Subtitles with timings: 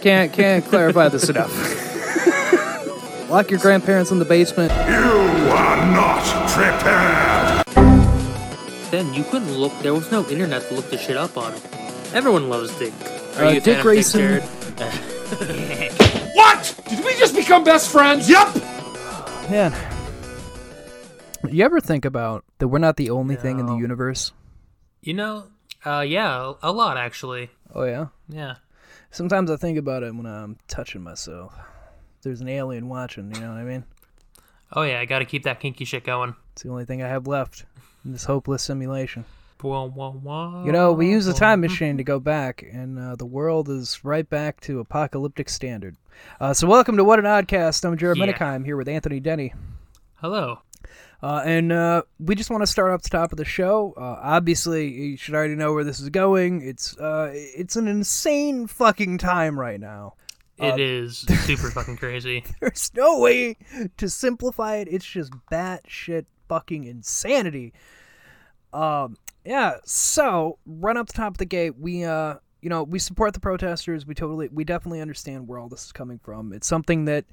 [0.00, 1.52] Can't can't clarify this enough.
[3.30, 4.70] Lock your grandparents in the basement.
[4.72, 7.64] You are not prepared.
[8.90, 9.72] Then you couldn't look.
[9.80, 11.52] There was no internet to look the shit up on.
[12.14, 12.94] Everyone loves Dick.
[13.36, 14.40] Are Uh, you Dick fan of Grayson.
[16.34, 16.74] What?
[16.88, 18.30] Did we just become best friends?
[18.30, 18.54] Yup.
[19.50, 19.74] Man,
[21.50, 24.32] you ever think about that we're not the only thing in the universe?
[25.02, 25.44] You know,
[25.84, 27.50] uh, yeah, a lot actually.
[27.74, 28.06] Oh yeah.
[28.28, 28.54] Yeah.
[29.10, 31.54] Sometimes I think about it when I'm touching myself.
[32.22, 33.34] There's an alien watching.
[33.34, 33.84] You know what I mean?
[34.72, 36.34] Oh yeah, I got to keep that kinky shit going.
[36.52, 37.64] It's the only thing I have left
[38.04, 39.24] in this hopeless simulation.
[39.60, 44.04] You know, we use a time machine to go back, and uh, the world is
[44.04, 45.96] right back to apocalyptic standard.
[46.40, 47.84] Uh, so, welcome to What an Oddcast.
[47.84, 48.26] I'm Jared Yeah.
[48.26, 49.52] Minikheim here with Anthony Denny.
[50.16, 50.60] Hello.
[51.20, 53.92] Uh, and uh, we just want to start off the top of the show.
[53.96, 56.62] Uh, obviously, you should already know where this is going.
[56.62, 60.14] It's uh, it's an insane fucking time right now.
[60.58, 62.44] It is super fucking crazy.
[62.60, 63.56] There's no way
[63.96, 64.88] to simplify it.
[64.90, 67.72] It's just batshit fucking insanity.
[68.72, 69.76] Um, yeah.
[69.84, 73.40] So, right up the top of the gate, we uh, you know, we support the
[73.40, 74.06] protesters.
[74.06, 76.52] We totally, we definitely understand where all this is coming from.
[76.52, 77.24] It's something that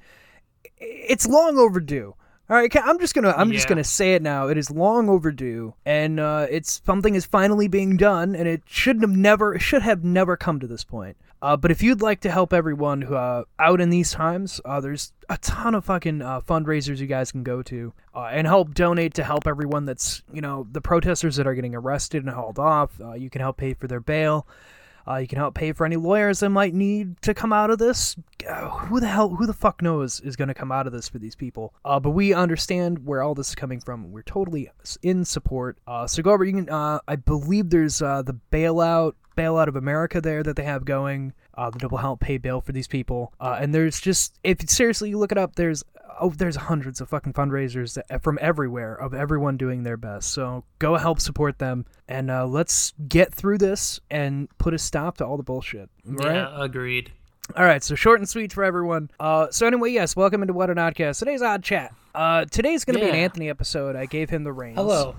[0.78, 2.14] it's long overdue.
[2.48, 4.46] All right, I'm just gonna I'm just gonna say it now.
[4.46, 9.02] It is long overdue, and uh, it's something is finally being done, and it shouldn't
[9.02, 11.16] have never should have never come to this point.
[11.42, 14.80] Uh, but if you'd like to help everyone who uh, out in these times, uh,
[14.80, 18.74] there's a ton of fucking uh, fundraisers you guys can go to uh, and help
[18.74, 22.60] donate to help everyone that's you know the protesters that are getting arrested and hauled
[22.60, 23.00] off.
[23.00, 24.46] Uh, you can help pay for their bail.
[25.08, 27.78] Uh, you can help pay for any lawyers that might need to come out of
[27.78, 28.16] this.
[28.48, 31.08] Uh, who the hell, who the fuck knows is going to come out of this
[31.08, 31.72] for these people?
[31.84, 34.10] Uh, but we understand where all this is coming from.
[34.12, 34.70] We're totally
[35.02, 35.78] in support.
[35.86, 36.44] Uh, so go over.
[36.44, 36.68] You can.
[36.68, 41.32] Uh, I believe there's uh, the bailout, bailout of America there that they have going.
[41.54, 43.32] Uh, that will help pay bail for these people.
[43.40, 45.82] Uh, and there's just, if seriously you look it up, there's
[46.20, 50.32] oh, there's hundreds of fucking fundraisers that, from everywhere of everyone doing their best.
[50.32, 55.18] So go help support them, and uh, let's get through this and put a stop
[55.18, 55.88] to all the bullshit.
[56.04, 56.34] Right?
[56.34, 57.12] Yeah, agreed.
[57.56, 57.82] All right.
[57.82, 59.10] So short and sweet for everyone.
[59.20, 61.20] Uh, so anyway, yes, welcome into What an Oddcast.
[61.20, 61.94] Today's odd chat.
[62.14, 63.94] Uh, today's gonna be an Anthony episode.
[63.94, 64.76] I gave him the reins.
[64.76, 65.16] Hello.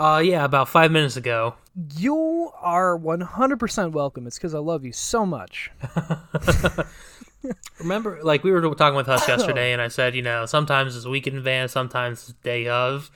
[0.00, 1.54] Uh, yeah, about five minutes ago.
[1.94, 4.26] You are 100% welcome.
[4.26, 5.70] It's because I love you so much.
[7.78, 11.04] Remember, like we were talking with us yesterday, and I said, you know, sometimes it's
[11.04, 13.10] a week in advance, sometimes it's day of.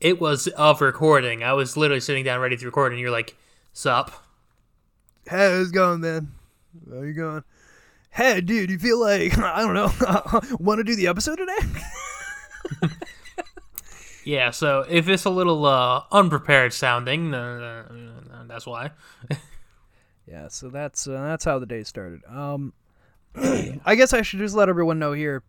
[0.00, 1.42] It was of recording.
[1.42, 3.36] I was literally sitting down ready to record, and you're like,
[3.72, 4.12] "Sup?"
[5.28, 6.30] Hey, how's it going, man?
[6.88, 7.42] How you going?
[8.10, 9.92] Hey, dude, you feel like I don't know,
[10.60, 11.58] want to do the episode today?
[14.24, 14.50] Yeah.
[14.50, 17.84] So if it's a little uh, unprepared sounding, uh,
[18.46, 18.90] that's why.
[20.30, 22.20] Yeah, so that's uh, that's how the day started.
[22.28, 22.72] Um,
[23.34, 25.42] I guess I should just let everyone know here,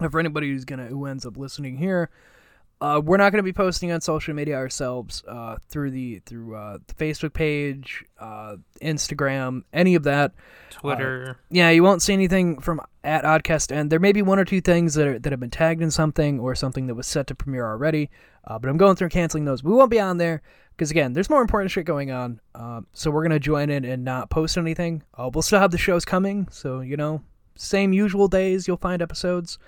[0.00, 2.10] uh, for anybody who's gonna who ends up listening here,
[2.80, 6.78] uh, we're not gonna be posting on social media ourselves uh, through the through uh,
[6.86, 10.32] the Facebook page, uh, Instagram, any of that.
[10.70, 11.38] Twitter.
[11.50, 14.60] Yeah, you won't see anything from at Oddcast, and there may be one or two
[14.60, 17.34] things that are, that have been tagged in something or something that was set to
[17.34, 18.10] premiere already.
[18.44, 19.62] Uh, but I'm going through and canceling those.
[19.62, 22.40] We won't be on there because again, there's more important shit going on.
[22.54, 25.02] Um, so we're gonna join in and not post anything.
[25.14, 27.22] Uh, we'll still have the shows coming, so you know,
[27.56, 29.58] same usual days you'll find episodes.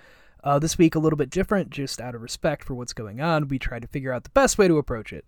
[0.44, 3.46] Uh, this week a little bit different, just out of respect for what's going on.
[3.48, 5.24] We try to figure out the best way to approach it.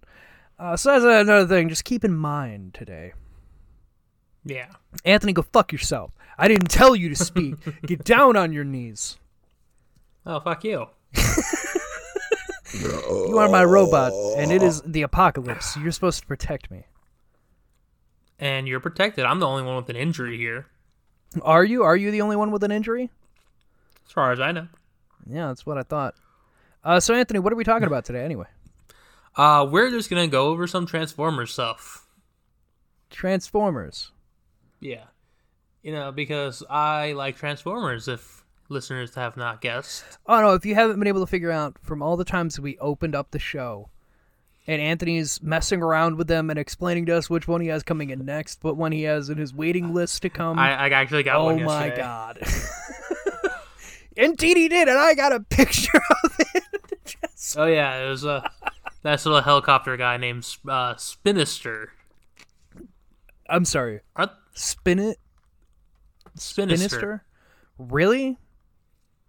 [0.58, 1.68] Uh, so that's another thing.
[1.68, 3.12] Just keep in mind today.
[4.44, 4.66] yeah.
[5.04, 6.10] Anthony, go fuck yourself.
[6.36, 7.54] I didn't tell you to speak.
[7.86, 9.18] Get down on your knees.
[10.26, 10.86] Oh fuck you.
[12.74, 15.76] You are my robot, and it is the apocalypse.
[15.80, 16.86] You're supposed to protect me.
[18.40, 19.24] And you're protected.
[19.24, 20.66] I'm the only one with an injury here,
[21.42, 21.84] Are you?
[21.84, 23.10] Are you the only one with an injury?
[24.06, 24.66] as far as I know.
[25.26, 26.14] Yeah, that's what I thought.
[26.82, 28.46] Uh, so, Anthony, what are we talking about today, anyway?
[29.36, 32.06] Uh, we're just gonna go over some Transformers stuff.
[33.10, 34.12] Transformers.
[34.80, 35.04] Yeah.
[35.82, 40.04] You know, because I like Transformers, if listeners have not guessed.
[40.26, 40.54] Oh no!
[40.54, 43.30] If you haven't been able to figure out from all the times we opened up
[43.30, 43.90] the show,
[44.66, 48.10] and Anthony's messing around with them and explaining to us which one he has coming
[48.10, 50.58] in next, what one he has in his waiting list to come.
[50.58, 52.38] I, I actually got oh my god!
[54.16, 56.62] Indeed, he did, and I got a picture of it.
[57.04, 58.48] Just- Oh yeah, it was a
[59.04, 61.88] nice little helicopter guy named uh, Spinister.
[63.48, 64.00] I'm sorry.
[64.16, 65.18] Are- Spin it,
[66.38, 66.88] Spinister.
[66.88, 67.20] Spinister.
[67.78, 68.38] Really?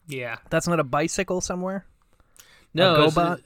[0.07, 0.37] Yeah.
[0.49, 1.85] That's not a bicycle somewhere.
[2.73, 3.37] No, A uh,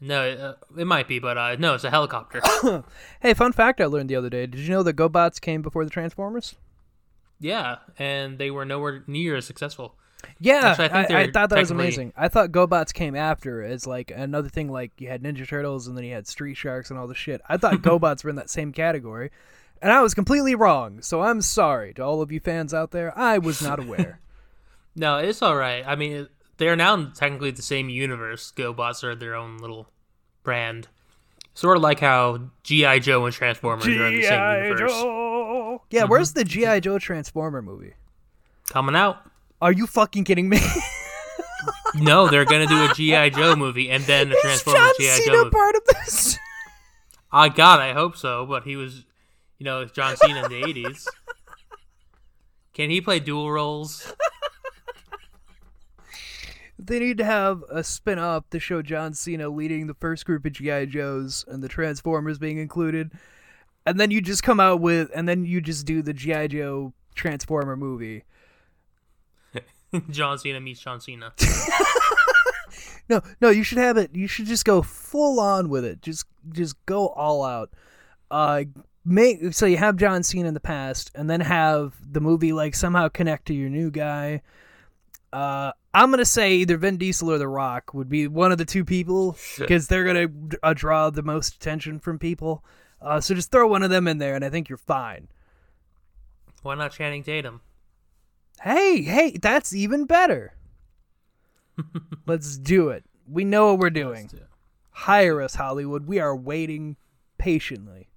[0.00, 2.40] no, uh, it might be, but uh, no, it's a helicopter.
[3.20, 4.46] Hey, fun fact I learned the other day.
[4.46, 6.54] Did you know the GoBots came before the Transformers?
[7.38, 9.94] Yeah, and they were nowhere near as successful.
[10.38, 12.12] Yeah, Actually, I I, I thought that was amazing.
[12.16, 14.70] I thought GoBots came after as like another thing.
[14.70, 17.40] Like you had Ninja Turtles, and then you had Street Sharks and all the shit.
[17.48, 19.30] I thought GoBots were in that same category,
[19.82, 21.02] and I was completely wrong.
[21.02, 23.16] So I'm sorry to all of you fans out there.
[23.18, 24.20] I was not aware.
[24.96, 25.84] No, it's all right.
[25.86, 26.26] I mean,
[26.56, 28.52] they're now technically the same universe.
[28.56, 29.86] GoBots are their own little
[30.42, 30.88] brand,
[31.54, 34.90] sort of like how GI Joe and Transformers are in the same universe.
[34.90, 35.82] Joe.
[35.90, 37.94] Yeah, where's the GI Joe Transformer movie?
[38.68, 39.29] Coming out.
[39.60, 40.60] Are you fucking kidding me?
[41.96, 45.50] No, they're gonna do a GI Joe movie and then a Transformers GI Joe movie.
[45.50, 46.38] part of this?
[47.32, 48.46] I God, I hope so.
[48.46, 49.04] But he was,
[49.58, 51.06] you know, John Cena in the eighties.
[52.74, 54.12] Can he play dual roles?
[56.78, 60.46] They need to have a spin off to show John Cena leading the first group
[60.46, 60.86] of G.I.
[60.86, 63.10] Joes and the Transformers being included.
[63.84, 66.46] And then you just come out with, and then you just do the G.I.
[66.46, 68.24] Joe Transformer movie.
[70.10, 71.32] John Cena meets John Cena.
[73.10, 74.14] No, no, you should have it.
[74.14, 76.00] You should just go full on with it.
[76.00, 77.70] Just, just go all out.
[78.30, 78.62] Uh,
[79.04, 82.76] make so you have John Cena in the past, and then have the movie like
[82.76, 84.42] somehow connect to your new guy.
[85.32, 88.64] Uh, I'm gonna say either Vin Diesel or The Rock would be one of the
[88.64, 90.28] two people because they're gonna
[90.62, 92.64] uh, draw the most attention from people.
[93.02, 95.26] Uh, so just throw one of them in there, and I think you're fine.
[96.62, 97.60] Why not Channing Tatum?
[98.60, 100.54] Hey, hey, that's even better.
[102.26, 103.04] Let's do it.
[103.26, 104.26] We know what we're doing.
[104.26, 104.40] do.
[104.90, 106.06] Hire us, Hollywood.
[106.06, 106.96] We are waiting
[107.38, 108.08] patiently.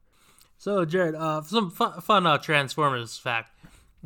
[0.58, 3.52] So, Jared, uh, some fun, fun uh, Transformers fact.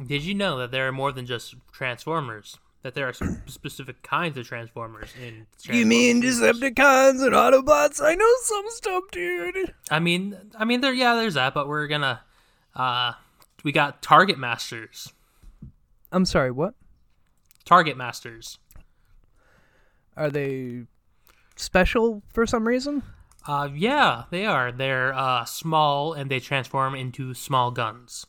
[0.06, 2.58] Did you know that there are more than just Transformers?
[2.84, 5.48] That there are some specific kinds of Transformers in.
[5.64, 6.62] You mean Transformers.
[6.62, 8.00] Decepticons and Autobots?
[8.04, 9.74] I know some stuff, dude.
[9.90, 10.94] I mean, I mean, there.
[10.94, 12.22] Yeah, there's that, but we're gonna.
[12.76, 13.14] Uh,
[13.64, 15.12] we got Target Masters.
[16.12, 16.74] I'm sorry, what?
[17.66, 18.60] Target Masters.
[20.16, 20.84] Are they
[21.56, 23.04] special for some reason?
[23.48, 24.72] Uh, yeah, they are.
[24.72, 28.26] They're uh, small and they transform into small guns.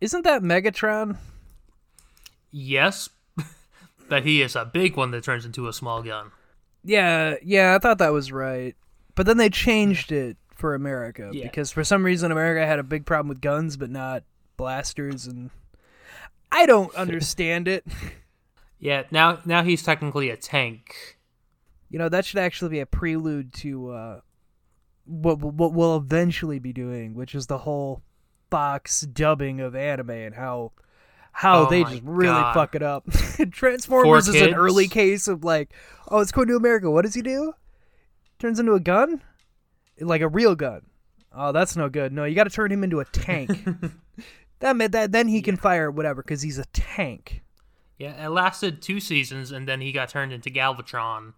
[0.00, 1.16] Isn't that Megatron?
[2.50, 3.08] Yes,
[4.08, 6.30] but he is a big one that turns into a small gun.
[6.82, 8.74] Yeah, yeah, I thought that was right.
[9.14, 11.44] But then they changed it for America Yeah.
[11.44, 14.24] because for some reason America had a big problem with guns but not
[14.56, 15.50] blasters and
[16.52, 17.84] I don't understand it.
[18.82, 21.18] Yeah, now now he's technically a tank.
[21.90, 24.20] You know, that should actually be a prelude to uh,
[25.04, 28.00] what what we'll eventually be doing, which is the whole
[28.50, 30.72] Fox dubbing of anime and how
[31.32, 32.54] how Oh they just really God.
[32.54, 33.04] fuck it up.
[33.50, 35.74] Transformers For is an early case of like,
[36.08, 36.90] oh, it's going to America.
[36.90, 37.52] What does he do?
[38.38, 39.22] Turns into a gun,
[40.00, 40.86] like a real gun.
[41.34, 42.14] Oh, that's no good.
[42.14, 43.50] No, you got to turn him into a tank.
[44.60, 47.42] that that then he can fire whatever because he's a tank.
[47.98, 51.34] Yeah, it lasted two seasons, and then he got turned into Galvatron,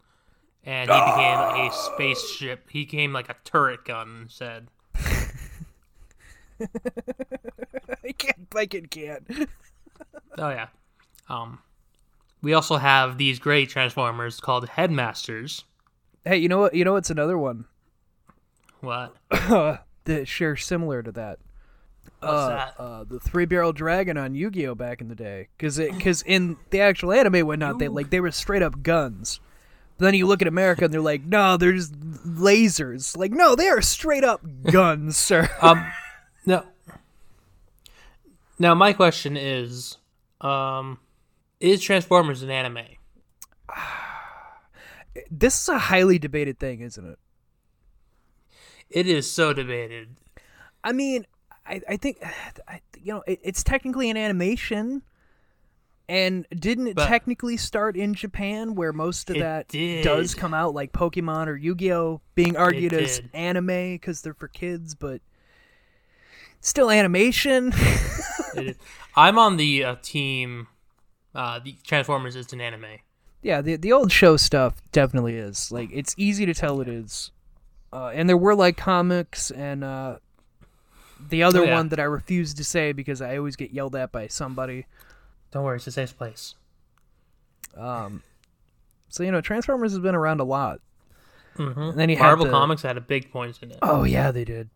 [0.64, 2.70] and he became a spaceship.
[2.70, 4.68] He became like a turret gun instead.
[8.04, 8.46] I can't.
[8.54, 9.26] I can can't.
[10.38, 10.68] Oh yeah.
[11.28, 11.58] Um,
[12.40, 15.64] we also have these great Transformers called Headmasters.
[16.24, 16.74] Hey, you know what?
[16.74, 17.66] You know what's another one
[18.80, 19.14] What?
[19.30, 21.38] that shares similar to that.
[22.22, 22.70] Uh?
[22.78, 26.22] Uh, the three barrel dragon on Yu Gi Oh back in the day, because because
[26.22, 29.40] in the actual anime and whatnot, they like they were straight up guns.
[29.98, 33.16] But then you look at America and they're like, no, they're just lasers.
[33.16, 35.48] Like, no, they are straight up guns, sir.
[35.60, 35.86] Um,
[36.46, 36.64] no.
[38.58, 39.98] Now my question is,
[40.40, 40.98] um,
[41.60, 42.84] is Transformers an anime?
[45.30, 47.18] this is a highly debated thing, isn't it?
[48.90, 50.16] It is so debated.
[50.84, 51.26] I mean,
[51.66, 52.18] I, I think,
[52.68, 55.02] I, you know, it, it's technically an animation.
[56.08, 60.04] And didn't it But- technically start in Japan, where most of that did.
[60.04, 63.30] does come out, like Pokemon or Yu Gi Oh, being argued as did.
[63.32, 65.22] anime because they're for kids, but
[66.60, 67.72] still animation.
[69.16, 70.66] I'm on the uh, team.
[71.34, 72.84] Uh, the Transformers is an anime.
[73.42, 75.72] yeah, the the old show stuff definitely is.
[75.72, 77.30] Like, it's easy to tell it is.
[77.92, 80.16] Uh, and there were like comics and uh,
[81.28, 81.74] the other Oh, yeah.
[81.74, 84.86] one that I refuse to say because I always get yelled at by somebody.
[85.50, 86.54] Don't worry, it's a safe place.
[87.76, 88.22] Um,
[89.08, 90.80] so you know, Transformers has been around a lot.
[91.56, 91.80] Mm-hmm.
[91.80, 93.78] And then you had Marvel the- Comics had a big point in it.
[93.82, 94.70] Oh yeah, they did.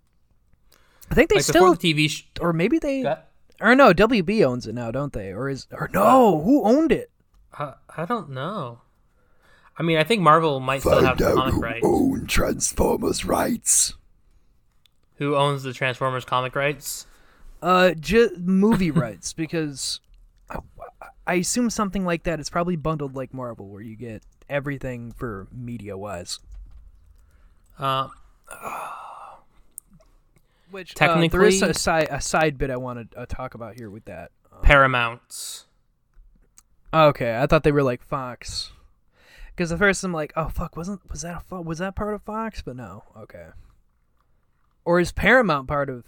[1.11, 2.11] I think they like still, before the TV.
[2.11, 5.33] Sh- or maybe they, That- or no, WB owns it now, don't they?
[5.33, 7.11] Or is, or no, who owned it?
[7.59, 8.81] I, I don't know.
[9.79, 11.81] I mean, I think Marvel might still have the comic rights.
[11.87, 13.95] own Transformers rights.
[15.17, 17.07] Who owns the Transformers comic rights?
[17.63, 20.01] Uh, ju- movie rights because
[20.51, 20.59] I,
[21.27, 25.49] I assume something like that is probably bundled like Marvel, where you get everything for
[25.53, 26.39] media wise.
[27.79, 28.09] Uh,
[30.71, 33.77] Which technically there is a side a side bit I want to uh, talk about
[33.77, 34.31] here with that.
[34.63, 35.65] Paramount.
[36.93, 38.73] Okay, I thought they were like Fox.
[39.55, 42.23] Because at first I'm like, oh fuck, wasn't was that a was that part of
[42.23, 42.63] Fox?
[42.63, 43.47] But no, okay.
[44.87, 46.05] Or is Paramount part of?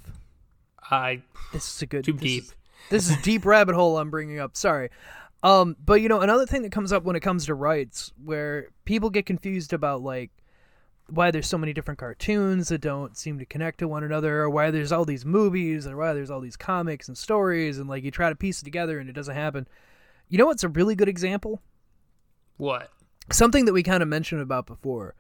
[0.91, 1.21] I
[1.53, 2.43] This is a good too this deep.
[2.45, 2.55] is-
[2.91, 4.57] this is deep rabbit hole I'm bringing up.
[4.57, 4.89] Sorry.
[5.43, 8.69] Um, but you know another thing that comes up when it comes to rights, where
[8.87, 10.31] people get confused about like
[11.11, 14.51] why there's so many different cartoons that don't seem to connect to one another, or
[14.51, 18.05] why there's all these movies, or why there's all these comics and stories, and like
[18.05, 19.67] you try to piece it together and it doesn't happen.
[20.29, 21.61] You know what's a really good example?
[22.57, 22.91] What?
[23.31, 25.15] something that we kind of mentioned about before,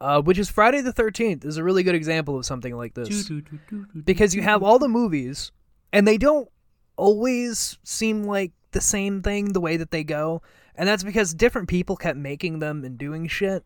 [0.00, 3.08] uh, which is Friday the Thirteenth, is a really good example of something like this.
[4.04, 5.52] Because you have all the movies
[5.92, 6.48] and they don't
[6.96, 10.42] always seem like the same thing the way that they go,
[10.74, 13.64] and that's because different people kept making them and doing shit.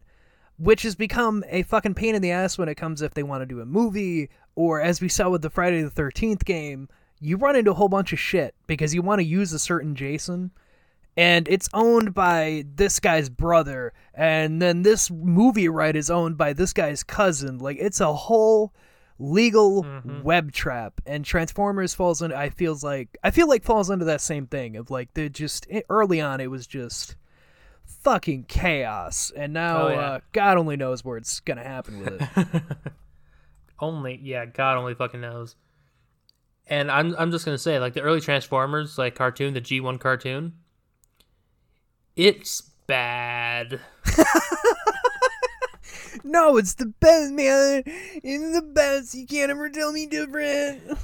[0.58, 3.42] Which has become a fucking pain in the ass when it comes if they want
[3.42, 6.88] to do a movie, or as we saw with the Friday the 13th game,
[7.20, 9.94] you run into a whole bunch of shit because you want to use a certain
[9.94, 10.50] Jason,
[11.16, 16.52] and it's owned by this guy's brother and then this movie right is owned by
[16.52, 18.72] this guy's cousin like it's a whole
[19.18, 19.86] legal
[20.24, 24.20] web trap and transformers falls into i feels like i feel like falls under that
[24.20, 27.14] same thing of like they're just early on it was just
[27.84, 29.96] fucking chaos and now Oh, yeah.
[30.00, 32.58] uh, god only knows where it's gonna happen with it
[33.80, 35.56] Only yeah, God only fucking knows.
[36.68, 39.98] And I'm I'm just gonna say, like the early Transformers, like cartoon, the G one
[39.98, 40.52] cartoon,
[42.16, 43.80] it's bad.
[46.24, 50.96] no it's the best man it's the best you can't ever tell me different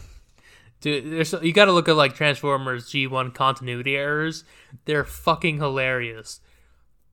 [0.81, 4.45] Dude, there's you got to look at like Transformers G one continuity errors.
[4.85, 6.41] They're fucking hilarious.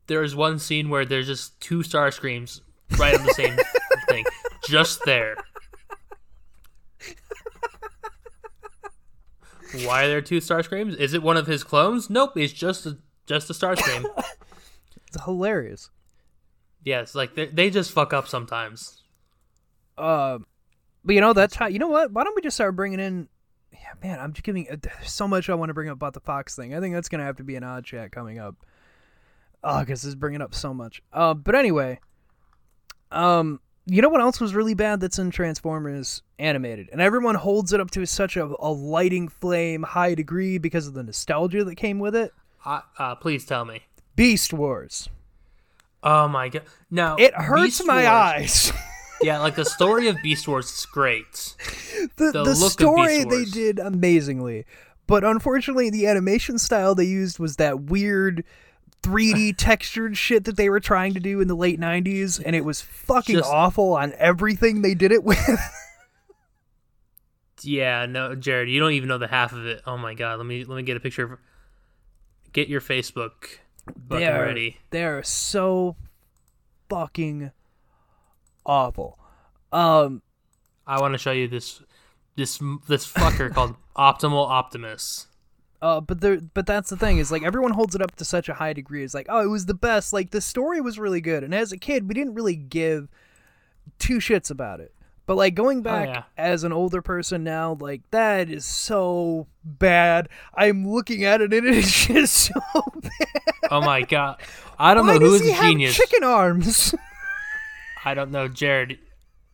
[0.08, 2.62] There's one scene where there's just two Starscreams
[3.00, 3.58] right on the same
[4.08, 4.24] thing,
[4.68, 5.36] just there.
[9.84, 10.96] Why are there two Starscreams?
[10.98, 12.08] Is it one of his clones?
[12.08, 14.06] Nope, it's just a just a Starscream.
[15.08, 15.90] it's hilarious
[16.86, 19.04] yes, like they, they just fuck up sometimes.
[19.98, 20.40] Uh,
[21.04, 21.68] but you know that's how.
[21.68, 22.14] You know what?
[22.14, 23.28] Why don't we just start bringing in?
[23.74, 24.68] Yeah, man, I'm just giving
[25.04, 26.74] so much I want to bring up about the Fox thing.
[26.74, 28.56] I think that's gonna have to be an odd chat coming up.
[29.64, 31.02] Oh, because this is bringing up so much.
[31.12, 32.00] Uh, but anyway,
[33.12, 37.74] um, you know what else was really bad that's in Transformers animated, and everyone holds
[37.74, 41.76] it up to such a, a lighting flame high degree because of the nostalgia that
[41.76, 42.32] came with it.
[42.66, 43.82] Uh, uh, please tell me.
[44.16, 45.10] Beast Wars.
[46.04, 46.64] Oh my god!
[46.92, 48.74] No, It hurts Beast my Wars- eyes.
[49.22, 51.56] Yeah, like the story of Beast Wars is great.
[52.18, 54.66] the, the the, story they did amazingly
[55.08, 58.44] but unfortunately the animation style they used was that weird
[59.04, 62.66] 3d textured shit that they were trying to do in the late 90s and it
[62.66, 65.40] was fucking Just- awful on everything they did it with
[67.62, 69.82] Yeah, no, Jared, you don't even know the half of it.
[69.88, 71.40] Oh my god, let me let me get a picture of
[72.56, 73.60] get your Facebook
[74.08, 74.78] they're, ready.
[74.90, 75.96] they're so
[76.90, 77.52] fucking
[78.66, 79.20] awful
[79.72, 80.22] um
[80.88, 81.82] I want to show you this
[82.36, 85.28] this this fucker called Optimal Optimus.
[85.82, 88.50] Uh, but there, but that's the thing is like everyone holds it up to such
[88.50, 89.04] a high degree.
[89.04, 90.14] It's like, oh, it was the best.
[90.14, 93.08] Like the story was really good, and as a kid, we didn't really give
[94.00, 94.94] two shits about it.
[95.26, 96.24] But like going oh, back yeah.
[96.38, 100.30] as an older person now, like that is so bad.
[100.54, 102.62] I'm looking at it and it's just so
[103.02, 103.12] bad.
[103.72, 104.40] Oh my god.
[104.78, 105.96] I don't Why know who is does is he a genius.
[105.96, 106.94] chicken arms?
[108.04, 109.00] I don't know, Jared.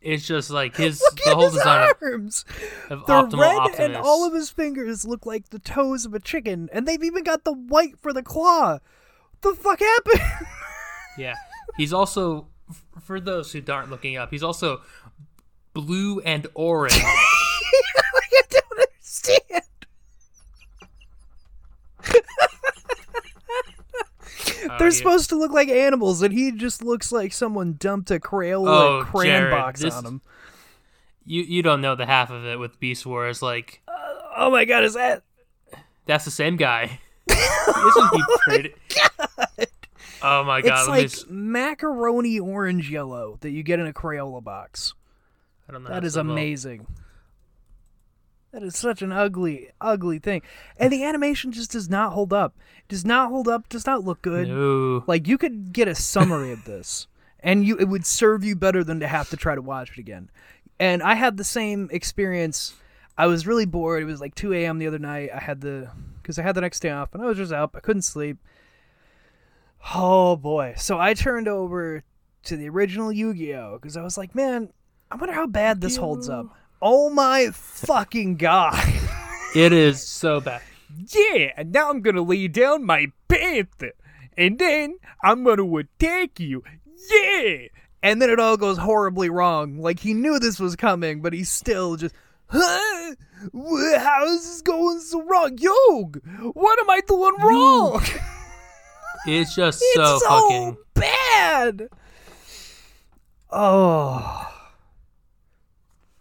[0.01, 2.45] It's just like his Look the whole his design arms.
[2.89, 3.79] of They're Optimal red, Optimus.
[3.79, 7.23] and all of his fingers look like the toes of a chicken, and they've even
[7.23, 8.79] got the white for the claw.
[9.41, 10.21] the fuck happened?
[11.17, 11.35] Yeah.
[11.75, 12.47] He's also
[13.01, 14.81] for those who aren't looking up, he's also
[15.73, 16.93] blue and orange.
[17.03, 19.63] I don't understand.
[24.63, 24.93] Oh, They're yeah.
[24.93, 28.67] supposed to look like animals, and he just looks like someone dumped a Crayola
[29.01, 30.21] Oh, crayon Jared, box this- on him.
[31.23, 33.43] You you don't know the half of it with Beast Wars.
[33.43, 33.91] Like uh,
[34.37, 35.21] Oh my god, is that?
[36.07, 36.99] that's the same guy.
[37.29, 37.39] Isn't
[38.13, 38.73] he oh pretty?
[40.23, 40.79] Oh my god!
[40.79, 44.93] it's let me like s- macaroni orange yellow that you get in a Crayola box.
[45.71, 45.89] I don't know.
[45.89, 46.85] That to amazing.
[48.51, 50.41] That is such an ugly, ugly thing.
[50.75, 52.53] And the animation just does not hold up.
[52.89, 54.49] Does not hold up, does not look good.
[54.49, 55.05] No.
[55.07, 57.07] Like you could get a summary of this
[57.39, 59.99] and you it would serve you better than to have to try to watch it
[59.99, 60.29] again.
[60.77, 62.73] And I had the same experience.
[63.17, 64.03] I was really bored.
[64.03, 64.77] It was like 2 a.m.
[64.77, 65.29] the other night.
[65.33, 65.89] I had the
[66.21, 67.77] because I had the next day off, and I was just up.
[67.77, 68.37] I couldn't sleep.
[69.95, 70.73] Oh boy!
[70.77, 72.03] So I turned over
[72.43, 74.73] to the original Yu-Gi-Oh because I was like, man,
[75.11, 76.47] I wonder how bad this holds up.
[76.81, 78.81] Oh my fucking god!
[79.55, 80.61] It is so bad.
[81.13, 83.91] yeah, and now I'm gonna lay down my panther,
[84.37, 86.63] and then I'm gonna attack you.
[87.11, 87.67] Yeah,
[88.01, 89.77] and then it all goes horribly wrong.
[89.79, 92.15] Like he knew this was coming, but he's still just.
[92.47, 93.15] Huh?
[93.97, 95.57] How is this going so wrong?
[95.57, 95.71] Yo,
[96.53, 98.03] what am I doing wrong?
[99.25, 100.77] It's just It's so, so fucking.
[100.93, 101.87] bad.
[103.51, 104.47] Oh.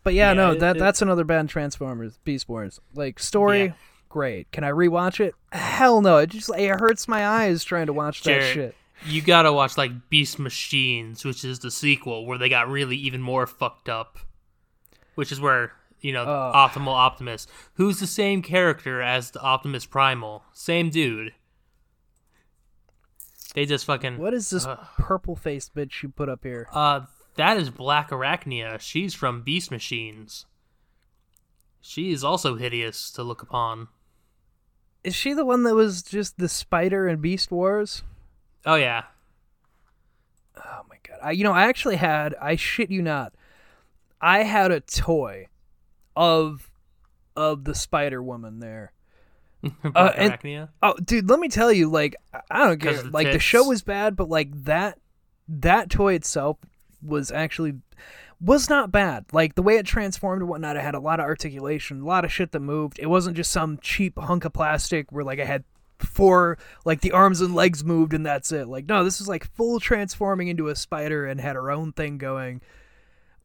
[0.03, 2.81] But yeah, Yeah, no, it- that it- that's another bad Transformers Beast Wars.
[2.95, 3.73] Like story, Yeah.
[4.09, 4.51] great.
[4.53, 5.35] Can I rewatch it?
[5.53, 6.19] Hell no.
[6.19, 8.75] It just it hurts my eyes trying to watch that shit.
[9.07, 13.21] You gotta watch like Beast Machines, which is the sequel where they got really even
[13.23, 14.19] more fucked up.
[15.15, 16.25] Which is where you know.
[16.27, 21.35] Optimal Optimus, who's the same character as the Optimus Primal, same dude.
[23.55, 24.67] They just fucking What is this
[24.97, 26.69] purple faced bitch you put up here?
[26.73, 27.01] Uh,
[27.37, 28.79] that is Black Arachnia.
[28.81, 30.47] She's from Beast Machines.
[31.81, 33.89] She is also hideous to look upon.
[35.03, 38.03] Is she the one that was just the spider in Beast Wars?
[38.67, 39.05] Oh yeah,
[40.57, 41.19] Oh my god.
[41.23, 43.33] I, you know, I actually had, I shit you not,
[44.21, 45.49] I had a toy
[46.17, 46.71] of
[47.37, 48.93] of the Spider Woman there.
[49.63, 50.69] Black uh, and- Arachnia.
[50.83, 52.17] Oh, dude, let me tell you, like,
[52.51, 53.03] I- don't care.
[53.05, 54.99] Like, the show was bad, but like that
[55.49, 56.59] that toy itself
[57.03, 57.75] was actually
[58.41, 59.27] was not bad.
[59.33, 62.25] Like the way it transformed and whatnot, it had a lot of articulation, a lot
[62.25, 62.99] of shit that moved.
[62.99, 65.65] It wasn't just some cheap hunk of plastic where like I had
[65.99, 68.67] four like the arms and legs moved and that's it.
[68.67, 72.19] Like no, this is like full transforming into a spider and had her own thing
[72.19, 72.63] going.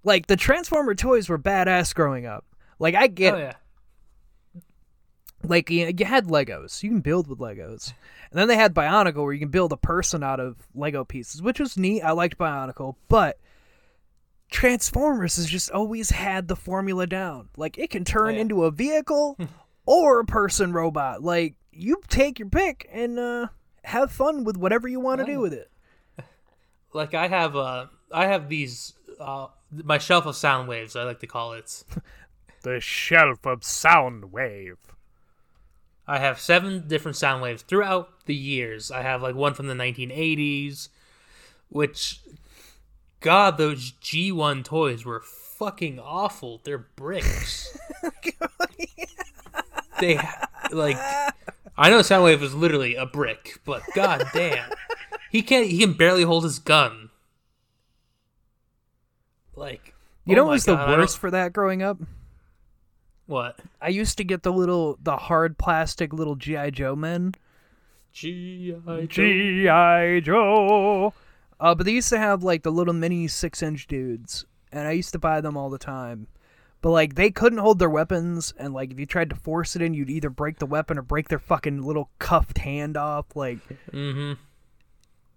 [0.03, 2.45] Like the Transformer toys were badass growing up.
[2.79, 3.53] Like I get Oh yeah.
[5.43, 6.81] like you, you had Legos.
[6.83, 7.93] You can build with Legos.
[8.31, 11.41] And then they had Bionicle where you can build a person out of Lego pieces,
[11.41, 12.01] which was neat.
[12.01, 13.37] I liked Bionicle, but
[14.51, 17.49] Transformers has just always had the formula down.
[17.57, 18.41] Like it can turn Oh, yeah.
[18.41, 19.37] into a vehicle
[19.85, 21.23] or a person robot.
[21.23, 23.47] Like you take your pick and uh
[23.83, 25.69] have fun with whatever you want to do with it.
[26.93, 30.97] Like I have uh, I have these uh, my shelf of Soundwaves.
[30.97, 31.83] I like to call it.
[32.61, 34.77] The shelf of Soundwave.
[36.07, 38.89] I have seven different Soundwaves throughout the years.
[38.91, 40.87] I have like one from the 1980s,
[41.69, 42.21] which,
[43.21, 46.61] God, those G1 toys were fucking awful.
[46.63, 47.77] They're bricks.
[49.99, 50.19] they
[50.71, 50.97] like,
[51.77, 54.69] I know Soundwave was literally a brick, but god damn,
[55.31, 55.67] he can't.
[55.67, 57.09] He can barely hold his gun.
[59.55, 59.93] Like,
[60.25, 61.97] You oh know what was the God, worst for that growing up?
[63.25, 63.59] What?
[63.81, 67.33] I used to get the little the hard plastic little GI Joe men.
[68.11, 69.05] G.I.
[69.07, 69.07] Joe.
[69.07, 70.19] G.I.
[70.21, 71.13] Joe.
[71.59, 74.91] Uh, but they used to have like the little mini six inch dudes, and I
[74.91, 76.27] used to buy them all the time.
[76.81, 79.81] But like they couldn't hold their weapons, and like if you tried to force it
[79.81, 83.35] in, you'd either break the weapon or break their fucking little cuffed hand off.
[83.35, 83.59] Like
[83.91, 84.33] Mm-hmm.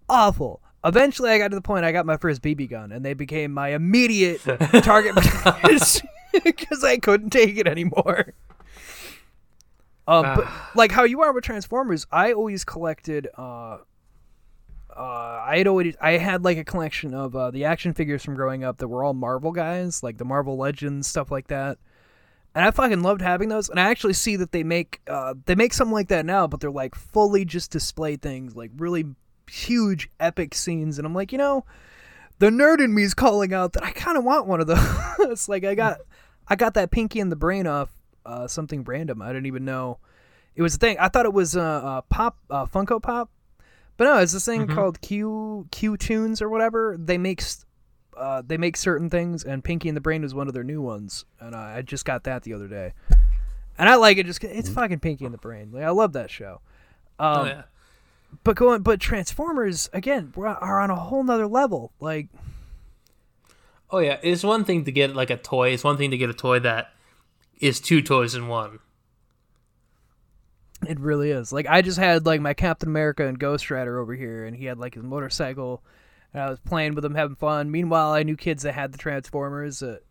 [0.07, 0.61] awful.
[0.83, 3.51] Eventually, I got to the point I got my first BB gun, and they became
[3.53, 4.41] my immediate
[4.83, 6.01] target because
[6.83, 8.33] I couldn't take it anymore.
[10.07, 13.27] Um, but like how you are with Transformers, I always collected.
[13.37, 13.79] Uh,
[14.99, 18.35] uh, I had always I had like a collection of uh, the action figures from
[18.35, 21.77] growing up that were all Marvel guys, like the Marvel Legends stuff like that.
[22.53, 23.69] And I fucking loved having those.
[23.69, 26.59] And I actually see that they make uh, they make something like that now, but
[26.59, 29.05] they're like fully just display things, like really
[29.49, 30.97] huge epic scenes.
[30.97, 31.63] And I'm like, you know,
[32.39, 35.47] the nerd in me is calling out that I kind of want one of those.
[35.47, 35.99] like I got
[36.49, 37.89] I got that Pinky and the Brain off
[38.25, 39.21] uh, something random.
[39.21, 39.99] I didn't even know
[40.57, 40.97] it was a thing.
[40.99, 43.29] I thought it was uh, uh pop Funko Pop,
[43.99, 46.95] but no, it's this thing called Q Q Tunes or whatever.
[46.97, 47.43] They make
[48.17, 50.81] uh, they make certain things, and Pinky and the Brain is one of their new
[50.81, 52.93] ones, and uh, I just got that the other day,
[53.77, 54.25] and I like it.
[54.25, 55.71] Just 'cause it's fucking Pinky and the Brain.
[55.73, 56.61] Like I love that show.
[57.19, 57.61] Um, oh yeah.
[58.45, 61.91] But going, but Transformers again we're- are on a whole nother level.
[61.99, 62.27] Like
[63.91, 65.69] Oh yeah, it's one thing to get like a toy.
[65.69, 66.93] It's one thing to get a toy that
[67.59, 68.79] is two toys in one.
[70.87, 71.51] It really is.
[71.51, 74.65] Like I just had like my Captain America and Ghost Rider over here, and he
[74.65, 75.83] had like his motorcycle,
[76.33, 77.71] and I was playing with him, having fun.
[77.71, 80.01] Meanwhile, I knew kids that had the Transformers, that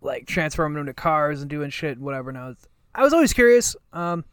[0.00, 2.30] like transforming them to cars and doing shit and whatever.
[2.30, 2.56] And I was,
[2.94, 3.76] I was always curious.
[3.92, 4.24] Um,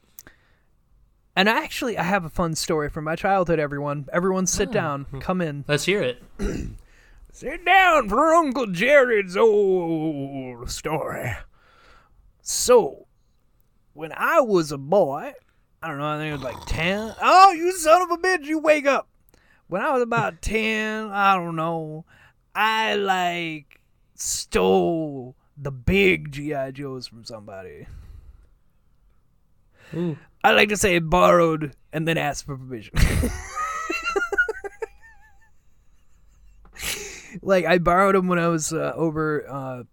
[1.36, 3.60] and I actually I have a fun story from my childhood.
[3.60, 6.22] Everyone, everyone, sit down, come in, Let's hear it.
[7.32, 11.32] sit down for Uncle Jared's old story.
[12.42, 13.08] So,
[13.94, 15.34] when I was a boy,
[15.82, 17.16] I don't know, I think it was like 10.
[17.22, 19.08] Oh, you son of a bitch, you wake up.
[19.68, 22.06] When I was about 10, I don't know,
[22.54, 23.80] I like
[24.16, 26.72] stole the big G.I.
[26.72, 27.88] Joes from somebody.
[29.94, 30.18] Ooh.
[30.44, 32.94] I like to say borrowed and then asked for permission.
[37.42, 39.86] like I borrowed them when I was uh, over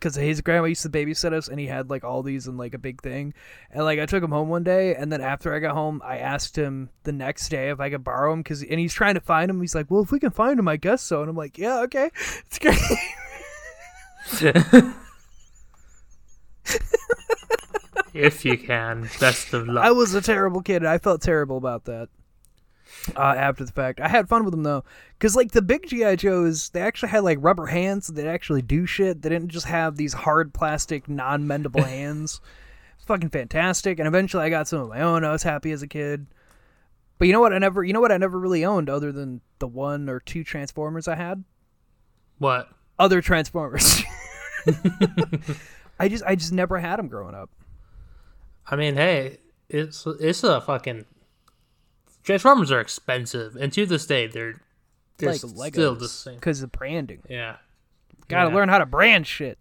[0.00, 2.72] because his grandma used to babysit us, and he had like all these in like
[2.74, 3.34] a big thing.
[3.70, 6.18] And like I took him home one day, and then after I got home, I
[6.18, 9.20] asked him the next day if I could borrow him because and he's trying to
[9.20, 9.60] find him.
[9.60, 11.80] He's like, "Well, if we can find him, I guess so." And I'm like, "Yeah,
[11.82, 12.10] okay,
[12.46, 12.78] it's great."
[18.14, 19.84] if you can, best of luck.
[19.84, 20.76] I was a terrible kid.
[20.76, 22.08] and I felt terrible about that.
[23.16, 24.84] Uh, after the fact, I had fun with them though,
[25.18, 28.84] because like the big GI Joes, they actually had like rubber hands that actually do
[28.86, 29.22] shit.
[29.22, 32.40] They didn't just have these hard plastic, non-mendable hands.
[32.96, 33.98] It's fucking fantastic.
[33.98, 35.24] And eventually, I got some of my own.
[35.24, 36.26] I was happy as a kid.
[37.18, 37.52] But you know what?
[37.52, 38.12] I never, you know what?
[38.12, 41.44] I never really owned other than the one or two Transformers I had.
[42.38, 42.68] what?
[42.98, 44.02] Other Transformers.
[45.98, 47.50] I just, I just never had them growing up.
[48.66, 51.06] I mean, hey, it's it's a fucking
[52.22, 54.60] Transformers are expensive, and to this day, they're
[55.18, 56.34] they're like still the same.
[56.36, 57.22] because of branding.
[57.28, 57.56] Yeah,
[58.28, 58.54] Got to Yeah.
[58.56, 59.58] learn how to brand shit.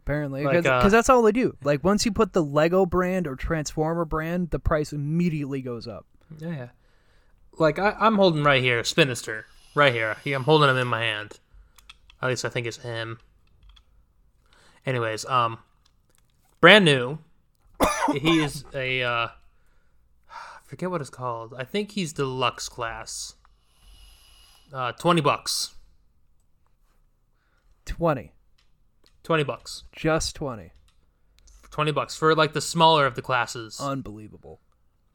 [0.00, 1.56] Apparently, Like, because uh, that's all they do.
[1.62, 6.06] Like once you put the Lego brand or Transformer brand, the price immediately goes up.
[6.38, 6.68] Yeah, yeah.
[7.58, 10.16] Like I, I'm holding right here, Spinister, right here.
[10.24, 11.38] Yeah, I'm holding him in my hand.
[12.22, 13.18] At least I think it's him.
[14.86, 15.58] Anyways, um,
[16.60, 17.18] brand new.
[18.12, 19.28] he is a uh,
[20.70, 21.52] forget what it's called.
[21.58, 23.34] I think he's deluxe class.
[24.72, 25.74] Uh, twenty bucks.
[27.84, 28.32] Twenty.
[29.24, 29.84] Twenty bucks.
[29.92, 30.70] just twenty.
[31.70, 33.80] Twenty bucks for like the smaller of the classes.
[33.80, 34.60] unbelievable.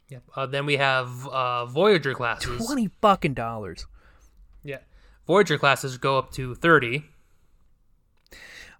[0.08, 0.22] Yep.
[0.36, 2.64] Uh, then we have uh, Voyager classes.
[2.64, 3.86] Twenty fucking dollars.
[4.62, 4.78] Yeah.
[5.26, 7.04] Voyager classes go up to thirty.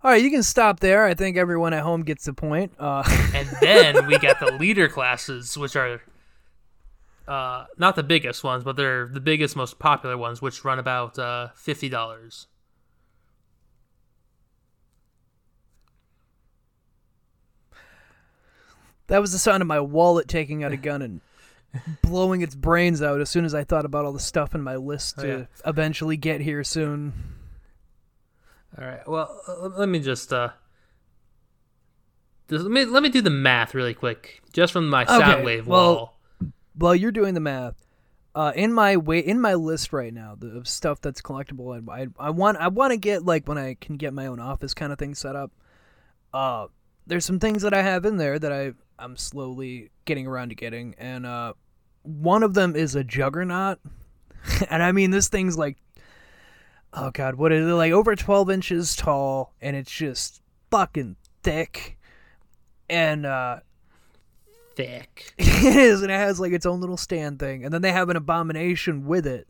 [0.04, 1.04] All right, you can stop there.
[1.06, 2.72] I think everyone at home gets the point.
[2.78, 3.02] Uh,
[3.34, 6.00] And then we got the leader classes, which are
[7.28, 11.18] uh, not the biggest ones, but they're the biggest, most popular ones, which run about
[11.18, 12.46] uh, fifty dollars.
[19.08, 21.20] that was the sound of my wallet taking out a gun and
[22.02, 24.76] blowing its brains out as soon as I thought about all the stuff in my
[24.76, 25.44] list Oh, to yeah.
[25.64, 27.12] eventually get here soon.
[28.78, 29.06] All right.
[29.06, 30.50] Well, let me just uh,
[32.48, 35.66] just, let me let me do the math really quick, just from my Okay, Soundwave
[35.66, 36.12] well- wall.
[36.76, 37.86] While you're doing the math,
[38.34, 41.88] uh, in my way in my list right now, the of stuff that's collectible, and
[41.88, 44.74] I, I want I want to get like when I can get my own office
[44.74, 45.50] kind of thing set up.
[46.34, 46.66] Uh,
[47.06, 50.54] there's some things that I have in there that I I'm slowly getting around to
[50.54, 51.54] getting, and uh,
[52.02, 53.78] one of them is a juggernaut,
[54.70, 55.78] and I mean this thing's like,
[56.92, 61.96] oh god, what is it like over 12 inches tall, and it's just fucking thick,
[62.90, 63.60] and uh,
[64.76, 65.34] Thick.
[65.38, 68.08] it is, and it has like its own little stand thing, and then they have
[68.10, 69.48] an abomination with it.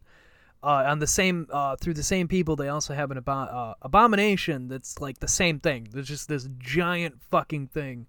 [0.62, 3.74] Uh, on the same uh, through the same people, they also have an abo- uh,
[3.82, 5.88] abomination that's like the same thing.
[5.92, 8.06] There's just this giant fucking thing,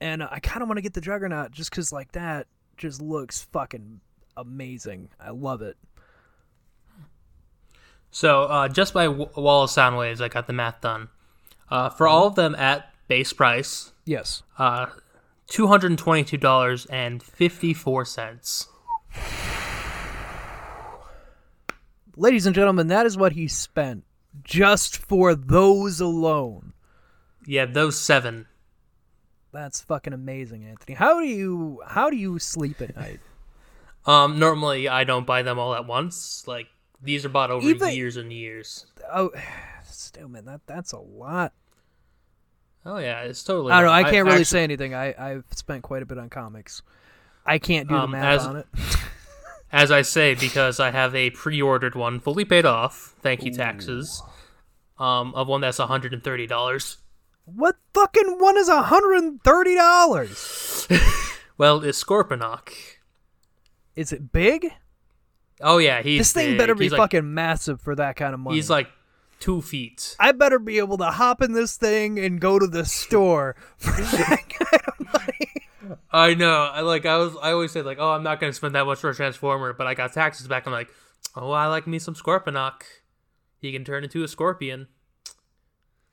[0.00, 3.00] and uh, I kind of want to get the juggernaut just because like that just
[3.00, 4.00] looks fucking
[4.36, 5.08] amazing.
[5.20, 5.76] I love it.
[8.10, 11.08] So uh, just by w- wall of Soundwaves, I got the math done.
[11.70, 14.86] Uh, for all of them at base price, Yes, uh,
[15.52, 18.68] two hundred and twenty-two dollars and fifty-four cents.
[22.16, 24.04] ladies and gentlemen, that is what he spent
[24.42, 26.72] just for those alone.
[27.46, 28.46] Yeah, those seven.
[29.52, 30.94] That's fucking amazing, Anthony.
[30.94, 33.20] How do you how do you sleep at night?
[34.06, 36.44] Um, normally I don't buy them all at once.
[36.46, 36.68] Like
[37.02, 38.86] these are bought over Even- years and years.
[39.12, 39.30] Oh,
[39.84, 41.52] still, man, that that's a lot.
[42.84, 43.72] Oh yeah, it's totally.
[43.72, 43.92] I don't know.
[43.92, 44.94] I can't really actually- say anything.
[44.94, 46.82] I I've spent quite a bit on comics.
[47.46, 48.66] I can't do the Um, math as- on it.
[49.72, 53.14] as I say because I have a pre-ordered one, fully paid off.
[53.20, 54.22] Thank you taxes.
[54.98, 56.98] Um, of one that's one hundred and thirty dollars.
[57.44, 60.86] What fucking one is hundred and thirty dollars?
[61.58, 62.70] Well, it's Scorponok.
[63.94, 64.72] Is it big?
[65.60, 66.58] Oh yeah, he's This thing big.
[66.58, 68.56] better be he's like, fucking massive for that kind of money.
[68.56, 68.88] He's like
[69.42, 70.16] two feet.
[70.20, 73.90] I better be able to hop in this thing and go to the store for
[73.90, 75.98] that kind of money.
[76.12, 76.70] I know.
[76.72, 77.04] I like.
[77.04, 77.36] I was.
[77.42, 79.86] I always say like, oh, I'm not gonna spend that much for a transformer, but
[79.86, 80.66] I got taxes back.
[80.66, 80.88] I'm like,
[81.34, 82.82] oh, I like me some Scorponok.
[83.58, 84.86] He can turn into a scorpion.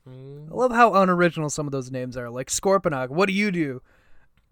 [0.08, 2.30] I love how unoriginal some of those names are.
[2.30, 3.82] Like Scorponok, what do you do?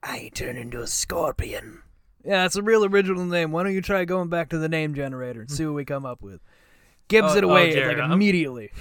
[0.04, 1.82] I turn into a scorpion.
[2.24, 3.52] Yeah, it's a real original name.
[3.52, 6.06] Why don't you try going back to the name generator and see what we come
[6.06, 6.42] up with?
[7.08, 8.72] Gives Oh, it oh, away Jared, like I'm- immediately.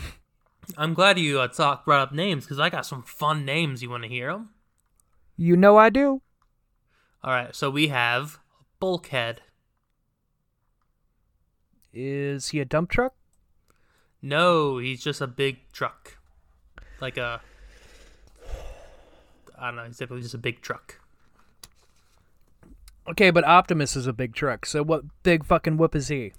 [0.76, 3.82] I'm glad you uh, talk, brought up names because I got some fun names.
[3.82, 4.50] You want to hear them?
[5.36, 6.22] You know I do.
[7.22, 8.40] All right, so we have
[8.80, 9.42] Bulkhead.
[11.92, 13.14] Is he a dump truck?
[14.20, 16.18] No, he's just a big truck.
[17.00, 17.40] Like a.
[19.58, 21.00] I don't know, he's typically just a big truck.
[23.08, 24.66] Okay, but Optimus is a big truck.
[24.66, 26.32] So what big fucking whoop is he?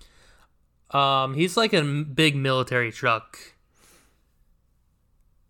[0.91, 3.38] Um, he's like a big military truck.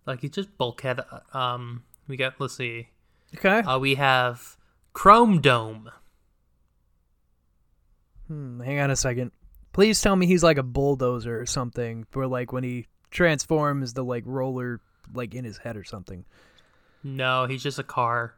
[0.06, 1.02] Like he's just bulkhead.
[1.12, 2.36] uh, Um, we got.
[2.40, 2.90] Let's see.
[3.36, 3.60] Okay.
[3.60, 4.58] Uh, we have
[4.94, 5.92] Chrome Dome.
[8.28, 9.32] Hmm, hang on a second.
[9.74, 14.04] Please tell me he's like a bulldozer or something, where like when he transforms the
[14.04, 14.82] like roller
[15.14, 16.26] like in his head or something.
[17.04, 18.34] No, he's just a car.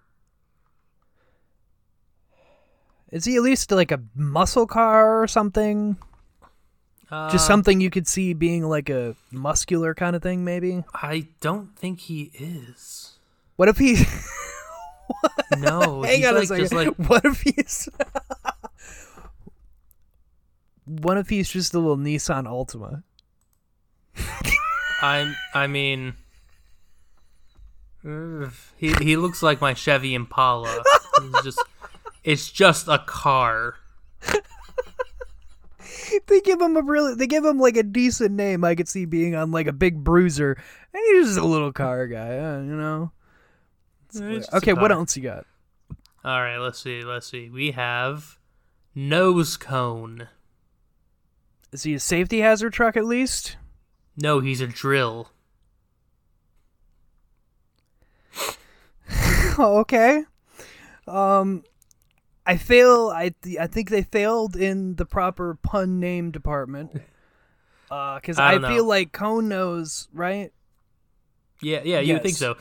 [3.12, 5.98] Is he at least like a muscle car or something?
[7.12, 10.84] Uh, Just something you could see being like a muscular kind of thing, maybe.
[10.94, 13.18] I don't think he is.
[13.56, 13.98] What if he?
[15.58, 16.64] No, hang he's on like a second.
[16.64, 17.90] just like What if he's?
[20.86, 23.02] what if he's just a little Nissan Altima?
[25.02, 25.36] I'm.
[25.56, 26.14] I mean,
[28.78, 30.84] he he looks like my Chevy Impala.
[31.22, 31.64] It's just,
[32.24, 33.76] it's just a car.
[36.28, 38.64] They give him a really, they give him like a decent name.
[38.64, 40.58] I could see being on like a big bruiser,
[40.94, 43.12] and he's just a little car guy, uh, you know.
[44.20, 45.46] A Okay, what else you got?
[46.24, 47.04] All right, let's see.
[47.04, 47.50] Let's see.
[47.50, 48.38] We have
[48.96, 50.28] nose cone.
[51.72, 53.58] Is he a safety hazard truck at least?
[54.18, 55.32] No, he's a drill.
[59.60, 60.24] Okay.
[61.06, 61.64] Um,
[62.50, 63.10] I fail.
[63.10, 67.02] I I think they failed in the proper pun name department.
[67.92, 70.52] Uh, because I I, feel like cone knows, right?
[71.62, 72.56] Yeah, yeah, you would think so.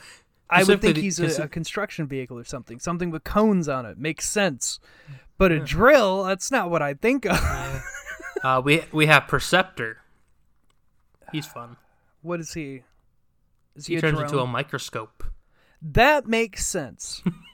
[0.49, 3.97] I would think he's a, a construction vehicle or something, something with cones on it.
[3.97, 4.79] Makes sense.
[5.37, 7.37] But a drill, that's not what I think of.
[8.41, 9.97] Uh, we we have Perceptor.
[11.31, 11.75] He's fun.
[12.21, 12.83] what is he?
[13.75, 14.25] Is he, He turns drone?
[14.25, 15.25] into a microscope.
[15.81, 17.21] That makes sense.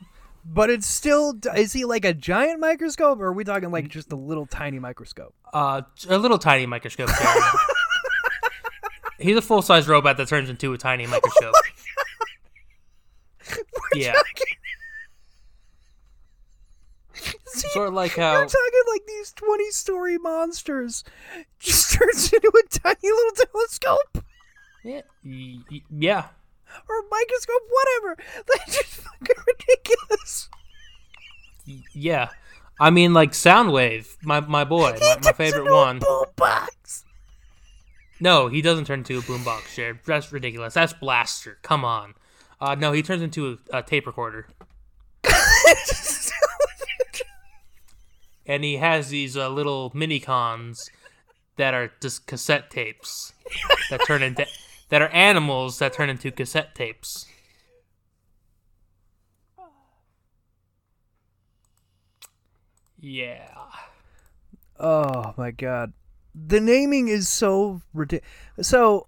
[0.45, 4.12] but it's still is he like a giant microscope or are we talking like just
[4.12, 5.34] a little tiny microscope?
[5.53, 7.10] Uh, a little tiny microscope.
[9.19, 11.53] He's a full size robot that turns into a tiny microscope.
[13.93, 14.13] yeah,
[17.45, 21.03] See, sort of like how You're talking like these 20 story monsters
[21.60, 24.25] just turns into a tiny little telescope
[24.84, 25.01] yeah,
[25.89, 26.25] yeah.
[26.88, 28.23] Or microscope, whatever.
[28.47, 30.49] That's just fucking ridiculous.
[31.93, 32.29] yeah.
[32.79, 35.99] I mean, like Soundwave, my my boy, my, my favorite one.
[36.01, 37.03] Boombox.
[38.19, 39.99] No, he doesn't turn into a boombox, Jared.
[40.05, 40.73] That's ridiculous.
[40.73, 41.57] That's Blaster.
[41.61, 42.15] Come on.
[42.59, 44.47] Uh, no, he turns into a, a tape recorder,
[48.45, 50.89] and he has these uh, little mini cons
[51.57, 53.33] that are just cassette tapes
[53.89, 54.45] that turn into
[54.89, 57.25] that are animals that turn into cassette tapes.
[62.99, 63.53] Yeah.
[64.79, 65.93] Oh my god.
[66.33, 68.27] The naming is so ridiculous.
[68.61, 69.07] So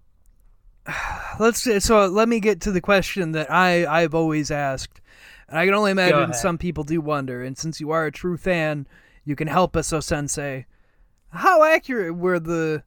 [1.39, 5.01] let's so let me get to the question that I I've always asked.
[5.49, 8.37] And I can only imagine some people do wonder and since you are a true
[8.37, 8.85] fan,
[9.25, 10.67] you can help us oh sensei.
[11.29, 12.83] How accurate were the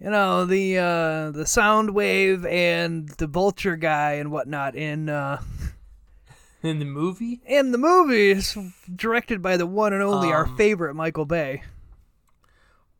[0.00, 5.40] you know, the uh the Soundwave and the vulture guy and whatnot in uh
[6.62, 8.56] In the movie, in the movies
[8.94, 11.62] directed by the one and only our Um, favorite Michael Bay.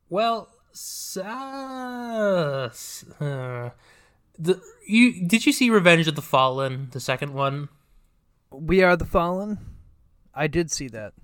[0.09, 2.71] Well, s- uh,
[3.21, 3.71] uh,
[4.39, 7.69] the you did you see Revenge of the Fallen, the second one?
[8.53, 9.59] We Are the Fallen.
[10.35, 11.15] I did see that.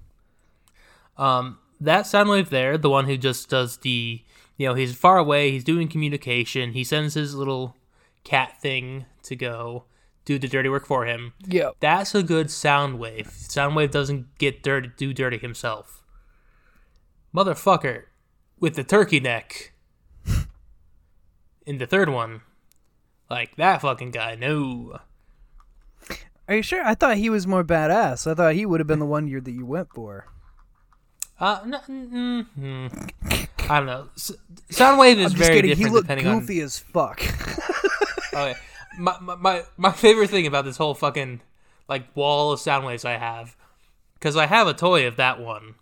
[1.16, 4.22] Um, that Soundwave there, the one who just does the,
[4.62, 7.77] you know, he's far away, he's doing communication, he sends his little
[8.22, 9.87] cat thing to go
[10.25, 11.33] do the dirty work for him.
[11.44, 11.70] Yeah.
[11.81, 13.27] That's a good sound Soundwave.
[13.27, 16.05] Soundwave doesn't get dirty, do dirty himself.
[17.35, 18.05] Motherfucker,
[18.61, 19.72] with the turkey neck.
[21.66, 22.42] In the third one,
[23.29, 25.01] like that fucking guy, no.
[26.46, 26.87] Are you sure?
[26.87, 28.31] I thought he was more badass.
[28.31, 30.29] I thought he would have been the one year that you went for.
[31.40, 33.41] Uh, no, mm, mm,
[33.72, 34.08] I don't know.
[34.16, 34.32] S-
[34.70, 35.70] Soundwave is very kidding.
[35.70, 37.22] He different looked depending on goofy as fuck.
[38.35, 38.54] Okay.
[38.98, 41.42] my, my my favorite thing about this whole fucking
[41.87, 43.56] like wall of Soundwaves I have,
[44.14, 45.74] because I have a toy of that one,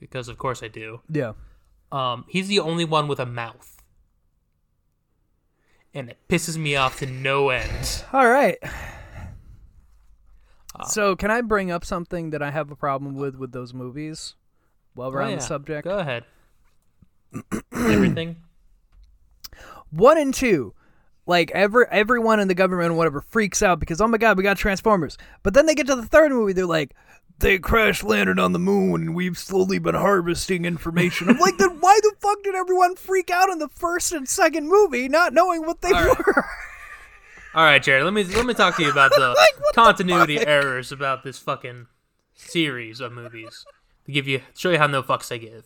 [0.00, 1.02] because of course I do.
[1.10, 1.32] Yeah.
[1.92, 3.82] Um, he's the only one with a mouth,
[5.92, 8.04] and it pisses me off to no end.
[8.14, 8.56] All right.
[10.88, 14.34] So, can I bring up something that I have a problem with with those movies
[14.94, 15.36] while we're Oh, on yeah.
[15.36, 15.84] the subject?
[15.84, 16.24] Go ahead.
[17.72, 18.36] Everything.
[19.90, 20.74] One and two,
[21.26, 24.42] like every everyone in the government or whatever freaks out because oh my god, we
[24.42, 25.16] got Transformers.
[25.42, 26.94] But then they get to the third movie, they're like,
[27.38, 31.28] they crash landed on the moon and we've slowly been harvesting information.
[31.28, 34.68] I'm like, then why the fuck did everyone freak out in the first and second
[34.68, 36.18] movie, not knowing what they All right.
[36.18, 36.44] were?
[37.54, 38.04] All right, Jared.
[38.04, 41.38] Let me let me talk to you about the Like, the continuity errors about this
[41.38, 41.86] fucking
[42.34, 43.64] series of movies
[44.06, 45.64] to give you show you how no fucks I give.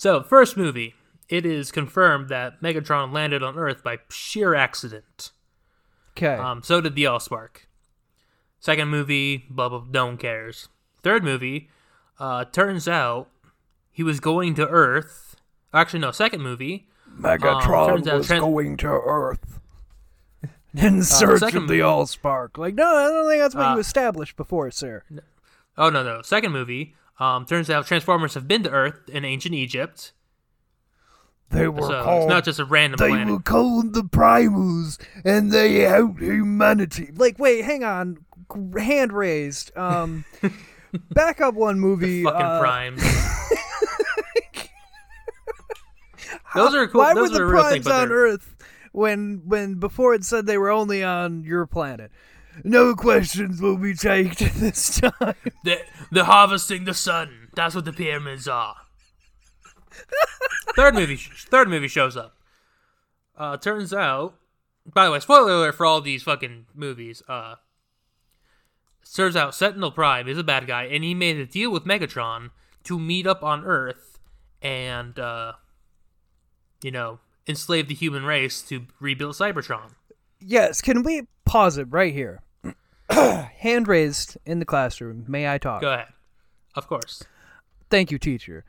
[0.00, 0.94] So, first movie,
[1.28, 5.30] it is confirmed that Megatron landed on Earth by sheer accident.
[6.16, 6.36] Okay.
[6.36, 7.66] Um, so did the Allspark.
[8.60, 9.84] Second movie, blah blah.
[9.90, 10.70] No one cares.
[11.02, 11.68] Third movie,
[12.18, 13.28] uh, turns out
[13.90, 15.36] he was going to Earth.
[15.74, 16.12] Actually, no.
[16.12, 19.60] Second movie, Megatron turns out was Tran- going to Earth
[20.74, 22.56] in search second- of the Allspark.
[22.56, 25.02] Like, no, I don't think that's what Uh, you established before, sir.
[25.76, 26.22] Oh no no!
[26.22, 26.94] Second movie.
[27.20, 30.12] Um, turns out Transformers have been to Earth in ancient Egypt,
[31.50, 32.22] They were so called.
[32.22, 33.28] it's not just a random they planet.
[33.34, 37.10] were called the Primals, and they helped humanity.
[37.14, 38.24] Like, wait, hang on.
[38.76, 39.76] Hand raised.
[39.76, 40.24] Um,
[41.12, 42.24] back up one movie.
[42.24, 43.02] Fucking uh, primes.
[46.54, 47.00] those are cool.
[47.02, 48.56] Why those were the real thing, on Earth
[48.92, 52.10] when when before it said they were only on your planet?
[52.64, 55.34] No questions will be taken this time.
[55.64, 57.48] They're, they're harvesting the sun.
[57.54, 58.76] That's what the pyramids are.
[60.76, 61.16] third movie.
[61.16, 62.36] Third movie shows up.
[63.36, 64.34] Uh, turns out.
[64.86, 67.22] By the way, spoiler alert for all these fucking movies.
[67.28, 67.56] Uh,
[69.14, 72.50] turns out Sentinel Prime is a bad guy, and he made a deal with Megatron
[72.84, 74.18] to meet up on Earth
[74.62, 75.52] and, uh,
[76.82, 79.92] you know, enslave the human race to rebuild Cybertron.
[80.40, 82.42] Yes, can we pause it right here?
[83.58, 85.24] Hand raised in the classroom.
[85.28, 85.80] May I talk?
[85.80, 86.08] Go ahead.
[86.74, 87.22] Of course.
[87.90, 88.64] Thank you, teacher.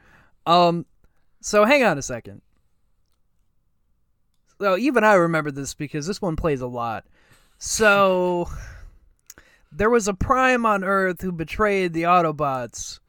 [0.46, 0.86] Um,
[1.42, 2.42] so hang on a second.
[4.60, 7.06] So even I remember this because this one plays a lot.
[7.58, 8.50] So
[9.72, 13.00] there was a Prime on Earth who betrayed the Autobots,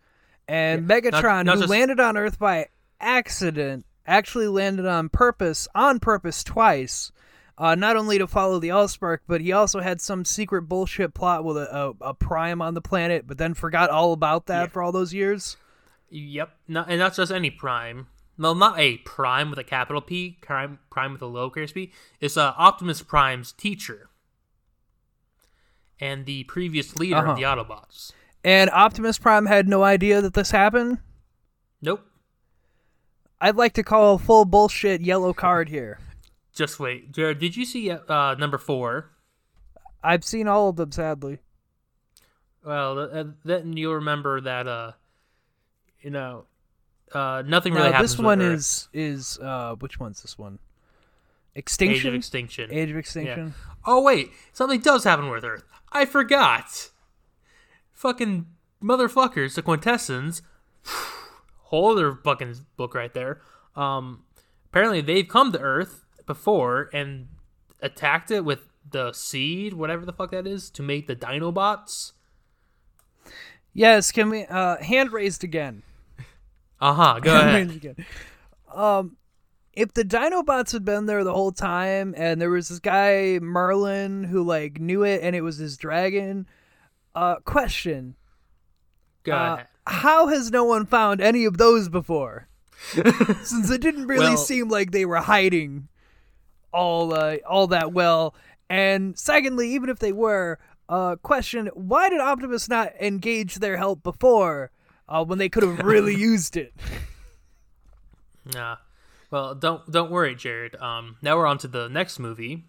[0.49, 2.69] and Megatron, not who just- landed on Earth by
[3.01, 7.13] accident, actually landed on purpose, on purpose twice.
[7.63, 11.45] Uh, not only to follow the Allspark, but he also had some secret bullshit plot
[11.45, 14.67] with a, a, a Prime on the planet, but then forgot all about that Yeah.
[14.67, 15.57] for all those years.
[16.11, 18.09] Yep, not, and not just any prime.
[18.37, 21.93] Well, not a prime with a capital P, prime, prime with a lowercase p.
[22.21, 24.09] It's uh, Optimus Prime's teacher
[26.01, 27.31] and the previous leader Uh-huh.
[27.31, 28.11] of the Autobots.
[28.43, 30.99] And Optimus Prime had no idea that this happened.
[31.81, 32.05] Nope.
[33.41, 36.01] I'd like to call a full bullshit yellow card here.
[36.55, 37.39] Just wait, Jared.
[37.39, 39.11] Did you see uh, number four?
[40.03, 41.39] I've seen all of them, sadly.
[42.65, 44.67] Well, uh, then you'll remember that.
[44.69, 44.93] Uh,
[46.01, 46.45] you know,
[47.13, 48.13] uh, nothing really Now, happens.
[48.17, 48.55] this one Earth.
[48.55, 50.55] is is uh, which one's this one?
[51.55, 52.09] Age Extinction.
[52.09, 52.73] of Extinction.
[52.73, 53.55] Age of Extinction.
[53.87, 55.65] Oh wait, something does happen with Earth.
[55.91, 56.91] I forgot.
[57.93, 58.47] Fucking
[58.83, 60.43] motherfuckers, the Quintessence.
[61.65, 63.41] Whole other fucking book right there.
[63.77, 64.25] Um,
[64.67, 67.29] apparently they've come to Earth before and
[67.81, 72.13] attacked it with the seed, whatever the fuck that is, to make the Dinobots.
[73.73, 74.13] Yes.
[74.13, 74.45] Can we?
[74.45, 75.83] Uh, hand raised again.
[76.81, 77.21] Uh huh.
[77.21, 77.77] Go Hand ahead.
[77.77, 78.07] again.
[78.75, 79.17] Um,
[79.73, 84.25] if the Dinobots had been there the whole time, and there was this guy Merlin
[84.25, 86.47] who like knew it, and it was his dragon.
[87.15, 88.17] Uh, question:
[89.23, 89.67] Go Uh, ahead.
[89.87, 92.49] how has no one found any of those before?
[92.93, 95.89] Since it didn't really Well- seem like they were hiding
[96.73, 98.35] all uh, all that well.
[98.69, 104.03] And secondly, even if they were, uh, question: Why did Optimus not engage their help
[104.03, 104.71] before,
[105.09, 106.73] uh, when they could have really used it?
[108.55, 108.77] Nah.
[109.31, 110.77] Well, don't don't worry, Jared.
[110.77, 112.65] Um, now we're on to the next movie.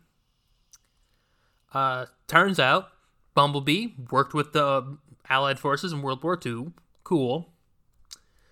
[1.73, 2.89] Uh, turns out
[3.34, 4.97] Bumblebee worked with the
[5.30, 6.67] Allied forces in World War II.
[7.03, 7.49] Cool.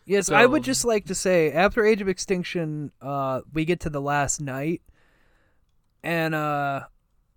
[0.06, 3.90] Yes, I would just like to say after Age of Extinction, uh, we get to
[3.90, 4.82] the Last Knight,
[6.04, 6.82] and uh,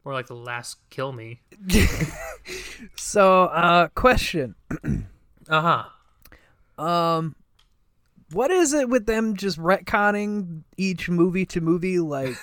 [0.05, 1.41] Or like the last kill me.
[2.97, 4.55] so uh, question.
[5.47, 5.85] Uh
[6.79, 6.83] huh.
[6.83, 7.37] Um,
[8.33, 11.99] what is it with them just retconning each movie to movie?
[12.01, 12.35] Like,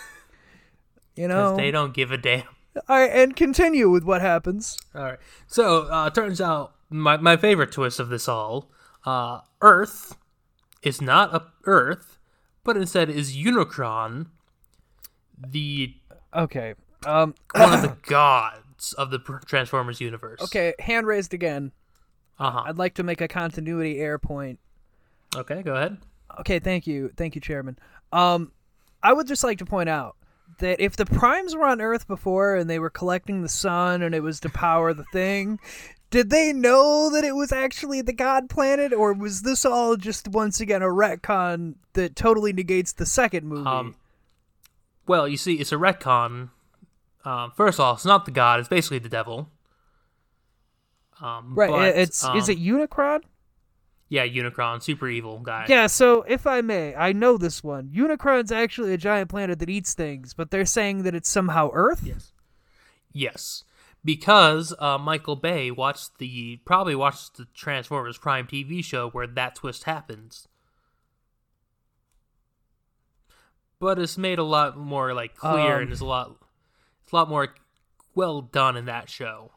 [1.15, 1.57] You know.
[1.57, 2.43] they don't give a damn.
[2.88, 4.78] All right, and continue with what happens.
[4.93, 5.17] All right.
[5.47, 8.69] So uh, turns out my my favorite twist of this all,
[9.03, 10.15] uh, Earth
[10.84, 12.19] is not a Earth,
[12.63, 14.28] but instead is Unicron,
[15.50, 15.94] the
[16.34, 16.76] Okay.
[17.06, 17.36] Um.
[17.56, 20.42] one of the gods of the Transformers universe.
[20.42, 20.74] Okay.
[20.80, 21.72] Hand raised again.
[22.39, 22.64] Uh huh.
[22.66, 24.60] I'd like to make a continuity error point.
[25.36, 25.62] Okay.
[25.62, 25.98] Go ahead.
[26.39, 27.78] Okay, thank you, thank you, Chairman.
[28.12, 28.52] Um,
[29.04, 30.16] I would just like to point out
[30.60, 34.14] that if the primes were on Earth before and they were collecting the sun and
[34.14, 35.60] it was to power the thing,
[36.10, 40.28] did they know that it was actually the God planet, or was this all just
[40.28, 43.68] once again a retcon that totally negates the second movie?
[43.68, 43.96] Um,
[45.12, 46.51] Well, you see, it's a retcon.
[47.26, 49.49] Um, first off, it's not the god; it's basically the devil.
[51.22, 51.70] Um, right?
[51.70, 53.20] but, it's is um, it Unicron?
[54.07, 55.66] Yeah, Unicron, super evil guy.
[55.68, 57.89] Yeah, so if I may, I know this one.
[57.93, 62.03] Unicron's actually a giant planet that eats things, but they're saying that it's somehow Earth.
[62.05, 62.32] Yes.
[63.12, 63.66] Yes.
[64.05, 69.55] Because uh, Michael Bay watched the probably watched the Transformers Prime TV show where that
[69.55, 70.47] twist happens.
[73.82, 76.38] But it's made a lot more like clear Um, and it's a lot
[77.04, 77.56] it's a lot more
[78.14, 79.52] well done in that show.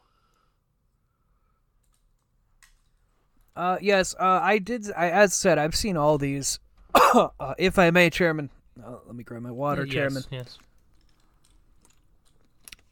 [3.55, 4.91] Uh, yes, uh, I did.
[4.97, 6.59] I, as said, I've seen all these.
[6.95, 8.49] uh, if I may, Chairman.
[8.83, 10.23] Uh, let me grab my water, yes, Chairman.
[10.31, 10.57] Yes.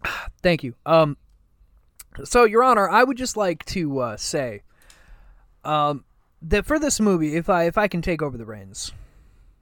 [0.44, 0.76] Thank you.
[0.86, 1.18] Um,
[2.24, 4.62] so, Your Honor, I would just like to uh, say,
[5.66, 6.06] um,
[6.44, 8.94] that for this movie, if I if I can take over the reins.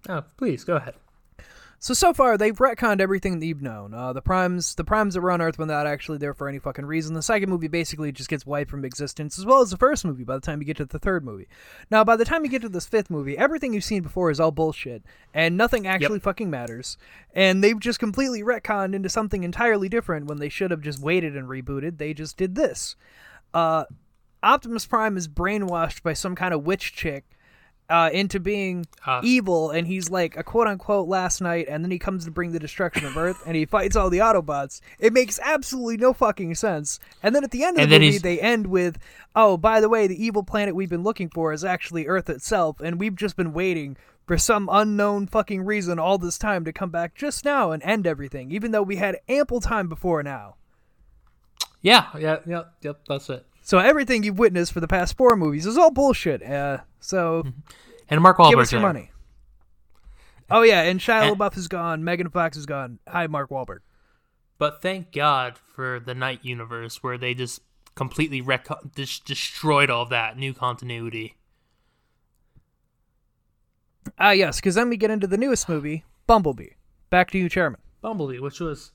[0.10, 0.96] Oh, please go ahead.
[1.84, 3.96] So so far they've retconned everything that you've known.
[3.96, 6.60] Uh, the primes, the primes that were on Earth were not actually there for any
[6.60, 7.16] fucking reason.
[7.16, 10.24] The second movie basically just gets wiped from existence, as well as the first movie.
[10.24, 11.48] By the time you get to the third movie,
[11.90, 14.40] now by the time you get to this fifth movie, everything you've seen before is
[14.40, 15.02] all bullshit,
[15.34, 17.00] and nothing actually fucking matters.
[17.34, 21.36] And they've just completely retconned into something entirely different when they should have just waited
[21.36, 21.98] and rebooted.
[21.98, 22.96] They just did this.
[23.56, 23.86] Uh,
[24.44, 27.26] Optimus Prime is brainwashed by some kind of witch chick
[27.90, 29.20] uh, into being Uh.
[29.24, 32.52] evil, and he's like a quote unquote last knight, and then he comes to bring
[32.54, 34.80] the destruction of Earth, and he fights all the Autobots.
[35.00, 37.00] It makes absolutely no fucking sense.
[37.22, 38.98] And then at the end of And the movie, he's- they end with,
[39.36, 42.80] "Oh, by the way, the evil planet we've been looking for is actually Earth itself,
[42.80, 46.90] and we've just been waiting." For some unknown fucking reason, all this time to come
[46.92, 50.56] back just now and end everything, even though we had ample time before now.
[51.82, 53.46] Yeah, yeah, yeah, yep, that's it.
[53.62, 56.41] So everything you've witnessed for the past four movies is all bullshit.
[56.43, 57.43] Uh, so
[58.09, 59.12] And Mark give us your money.
[60.49, 62.03] Oh yeah, and Shia And- LaBeouf is gone.
[62.03, 62.99] Megan Fox is gone.
[63.07, 63.80] Hi, Mark Wahlberg.
[64.57, 67.62] But thank God for the Night Universe, where they just
[67.95, 71.36] completely rec- dis- destroyed all that new continuity.
[74.20, 76.72] Ah yes, because then we get into the newest movie, Bumblebee.
[77.09, 77.80] Back to you, Chairman.
[78.01, 78.91] Bumblebee, which was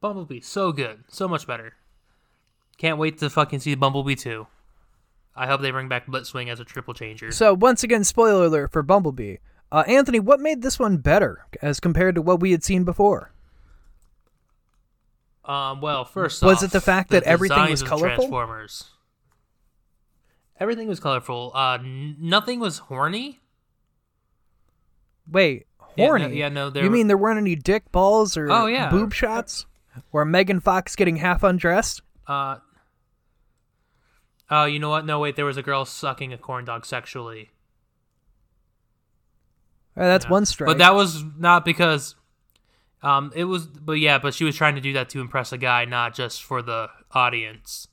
[0.00, 1.74] Bumblebee, so good, so much better.
[2.78, 4.46] Can't wait to fucking see Bumblebee 2.
[5.36, 7.30] I hope they bring back Blitzwing as a triple changer.
[7.32, 9.36] So once again, spoiler alert for Bumblebee.
[9.70, 13.32] Uh, Anthony, what made this one better as compared to what we had seen before?
[15.44, 18.16] Um, well, first Was off, it the fact that everything was colorful?
[18.16, 18.90] Transformers.
[20.60, 21.52] Everything was colorful.
[21.54, 23.40] Uh, n- nothing was horny.
[25.30, 25.66] Wait,
[25.96, 26.36] Yeah, no- horny?
[26.38, 28.90] yeah, no, there You were- mean there weren't any dick balls or Oh, yeah.
[28.90, 29.66] boob shots?
[30.12, 32.02] Or Megan Fox getting half undressed?
[32.26, 32.56] Uh,
[34.50, 35.04] oh, you know what?
[35.06, 35.36] No, wait.
[35.36, 37.50] There was a girl sucking a corn dog sexually.
[39.96, 40.30] Uh, that's Yeah.
[40.30, 40.66] one strike.
[40.68, 42.14] But that was not because
[43.02, 45.58] um it was but yeah, but she was trying to do that to impress a
[45.58, 47.88] guy, not just for the audience.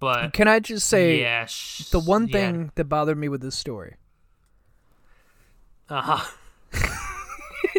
[0.00, 2.32] But Can I just say yeah, sh- the one yeah.
[2.32, 3.96] thing that bothered me with this story?
[5.90, 6.24] Uh-huh.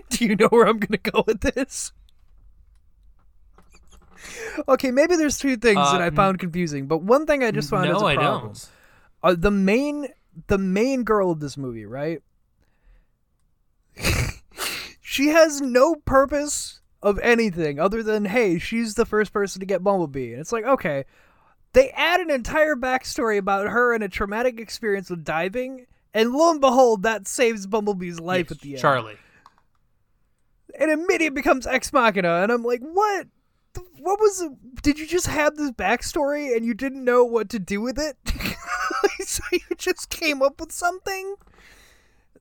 [0.09, 1.91] Do you know where I'm gonna go with this?
[4.67, 7.69] Okay, maybe there's two things Uh, that I found confusing, but one thing I just
[7.69, 8.53] found no, as a I problem.
[8.53, 8.69] don't.
[9.23, 10.07] Uh, the main
[10.47, 12.21] the main girl of this movie, right?
[15.01, 19.83] she has no purpose of anything other than hey, she's the first person to get
[19.83, 21.05] Bumblebee, and it's like okay,
[21.73, 26.51] they add an entire backstory about her and a traumatic experience with diving, and lo
[26.51, 28.81] and behold, that saves Bumblebee's life Yes, at the end.
[28.81, 29.17] Charlie.
[30.79, 33.27] and immediately becomes ex machina, and I'm like, what?
[33.99, 34.43] What was?
[34.81, 38.17] Did you just have this backstory and you didn't know what to do with it?
[39.27, 41.35] so you just came up with something?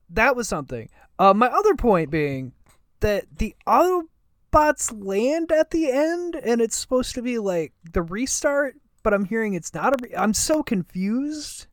[0.09, 0.89] That was something.
[1.17, 2.53] Uh, my other point being
[2.99, 8.75] that the Autobots land at the end, and it's supposed to be like the restart,
[9.03, 9.97] but I'm hearing it's not a.
[10.01, 11.67] Re- I'm so confused.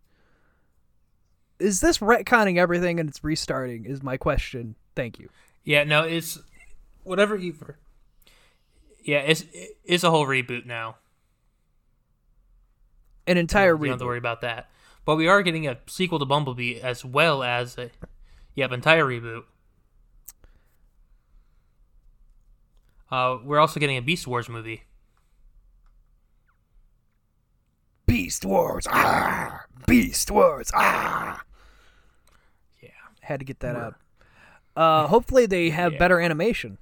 [1.59, 3.85] Is this retconning everything and it's restarting?
[3.85, 4.75] Is my question.
[4.97, 5.29] Thank you.
[5.65, 6.39] Yeah, no, it's
[7.05, 7.53] whatever you
[9.05, 9.45] Yeah, it's
[9.85, 10.97] it's a whole reboot now.
[13.27, 14.69] An entire You don't have to worry about that.
[15.05, 17.91] But we are getting a sequel to Bumblebee as well as a
[18.55, 19.43] yep entire reboot.
[23.11, 24.85] Uh, we're also getting a Beast Wars movie.
[28.07, 28.87] Beast Wars.
[28.91, 30.71] Ah, Beast Wars.
[30.75, 31.43] Ah.
[32.83, 32.89] Yeah.
[33.21, 33.95] Had to get that out.
[34.75, 35.99] Uh, hopefully they have Yeah.
[35.99, 36.79] better animation.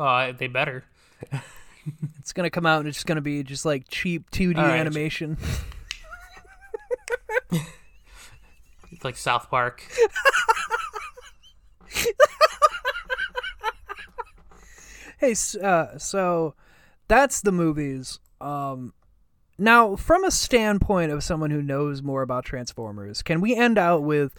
[0.00, 0.84] Uh, they better.
[2.18, 4.78] It's gonna come out and it's just gonna be just like cheap 2D All right.
[4.78, 5.36] animation.
[8.92, 9.82] It's like South Park.
[15.18, 16.54] Hey, uh, so
[17.06, 18.20] that's the movies.
[18.40, 18.94] Um,
[19.58, 24.02] now, from a standpoint of someone who knows more about Transformers, can we end out
[24.02, 24.32] with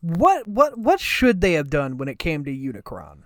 [0.00, 3.22] what what what should they have done when it came to Unicron?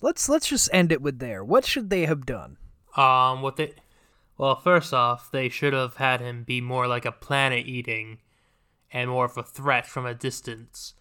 [0.00, 1.42] Let's let's just end it with there.
[1.44, 2.56] What should they have done?
[2.96, 3.74] Um, what they?
[4.36, 8.18] Well, first off, they should have had him be more like a planet eating,
[8.92, 10.94] and more of a threat from a distance.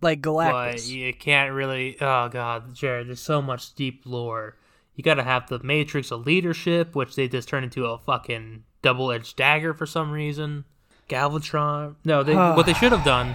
[0.00, 0.88] Like But Galactus.
[0.88, 1.96] you can't really.
[2.00, 4.56] Oh god, Jared, there's so much deep lore.
[4.94, 9.36] You gotta have the Matrix of leadership, which they just turned into a fucking double-edged
[9.36, 10.64] dagger for some reason.
[11.08, 11.96] Galvatron.
[12.04, 13.34] No, they, what they should have done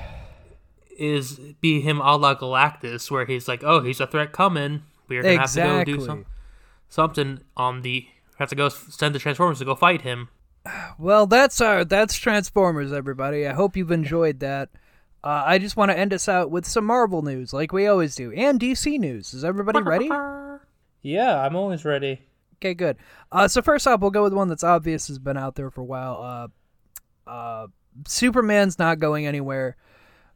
[0.97, 4.84] is be him a la Galactus, where he's like, "Oh, he's a threat coming.
[5.10, 6.26] We're gonna have to go do some,
[6.88, 8.07] something on the.
[8.38, 10.30] Have to go send the Transformers to go fight him."
[10.97, 13.47] Well, that's our that's Transformers, everybody.
[13.47, 14.70] I hope you've enjoyed that.
[15.24, 18.16] Uh, I just want to end us out with some Marvel news, like we always
[18.16, 19.34] do, and DC news.
[19.34, 20.10] Is everybody ready?
[21.01, 22.22] Yeah, I'm always ready.
[22.57, 22.97] Okay, good.
[23.32, 25.82] Uh, so first off, we'll go with one that's obvious, has been out there for
[25.82, 26.51] a while.
[27.28, 27.68] Uh, uh,
[28.07, 29.78] Superman's not going anywhere.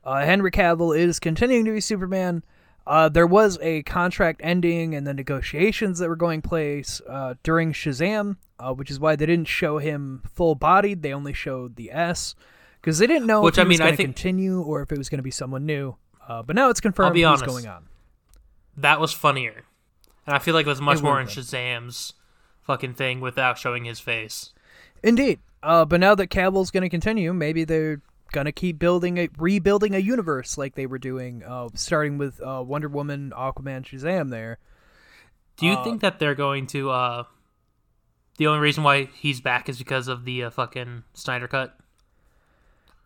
[0.03, 2.43] Uh, Henry Cavill is continuing to be Superman.
[2.85, 7.71] Uh, there was a contract ending and the negotiations that were going place uh, during
[7.71, 11.01] Shazam, uh, which is why they didn't show him full bodied.
[11.01, 12.35] They only showed the S
[12.81, 14.81] because they didn't know Which, if I was mean, I going to think- continue or
[14.81, 15.95] if it was going to be someone new.
[16.27, 17.45] Uh, but now it's confirmed honest.
[17.45, 17.85] going on.
[18.77, 19.63] That was funnier,
[20.25, 22.13] and I feel like it was much It more in Shazam's
[22.61, 24.51] fucking thing without showing his face.
[25.03, 25.39] Indeed.
[25.61, 28.01] Uh, but now that Cavill's going to continue, maybe they're
[28.33, 32.63] to keep building a rebuilding a universe like they were doing, uh, starting with uh,
[32.65, 34.29] Wonder Woman, Aquaman, Shazam.
[34.29, 34.59] There,
[35.57, 36.89] Do you think that they're going to?
[36.89, 37.23] uh
[38.37, 41.77] The only reason why he's back is because of the uh, fucking Snyder cut.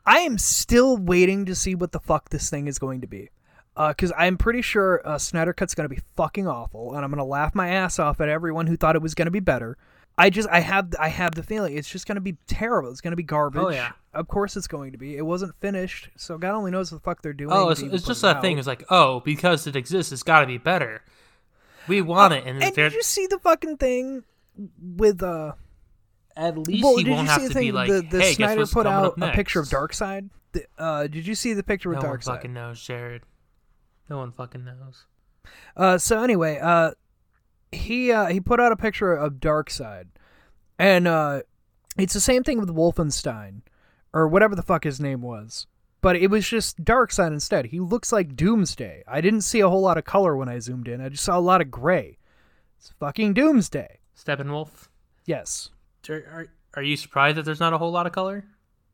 [0.05, 3.30] I am still waiting to see what the fuck this thing is going to be.
[3.75, 7.19] Because I'm pretty sure uh, Snyder Cut's going to be fucking awful, and I'm going
[7.19, 9.78] to laugh my ass off at everyone who thought it was going to be better.
[10.17, 12.89] I just, I have, I have the feeling it's just going to be terrible.
[12.89, 13.61] It's going to be garbage.
[13.61, 13.91] Oh, yeah.
[14.18, 15.15] Of course, it's going to be.
[15.18, 17.51] It wasn't finished, so God only knows what the fuck they're doing.
[17.51, 18.41] Oh, it's, it's just it that out.
[18.41, 18.57] thing.
[18.57, 21.03] It's like, oh, because it exists, it's got to be better.
[21.88, 24.24] We want it, and, And did you see the fucking thing
[24.80, 25.53] with uh?
[26.38, 28.65] at least Well, he did won't you have to be like, the, the hey, Snyder
[28.68, 29.99] put out a picture of next?
[29.99, 30.30] Darkseid?
[30.78, 33.24] Uh, did you see the picture with No one fucking knows, Jared.
[34.09, 35.05] No one fucking knows.
[35.76, 36.91] Uh, so anyway, uh,
[37.72, 40.05] he uh he put out a picture of Darkseid,
[40.80, 41.41] and uh,
[41.97, 43.61] it's the same thing with Wolfenstein,
[44.14, 45.68] or whatever the fuck his name was.
[46.01, 47.68] But it was just Darkseid instead.
[47.68, 49.03] He looks like Doomsday.
[49.08, 51.01] I didn't see a whole lot of color when I zoomed in.
[51.01, 52.18] I just saw a lot of gray.
[52.78, 53.99] It's fucking Doomsday.
[54.16, 54.89] Steppenwolf.
[55.26, 55.70] Yes.
[56.08, 58.45] Are, are, are you surprised that there's not a whole lot of color?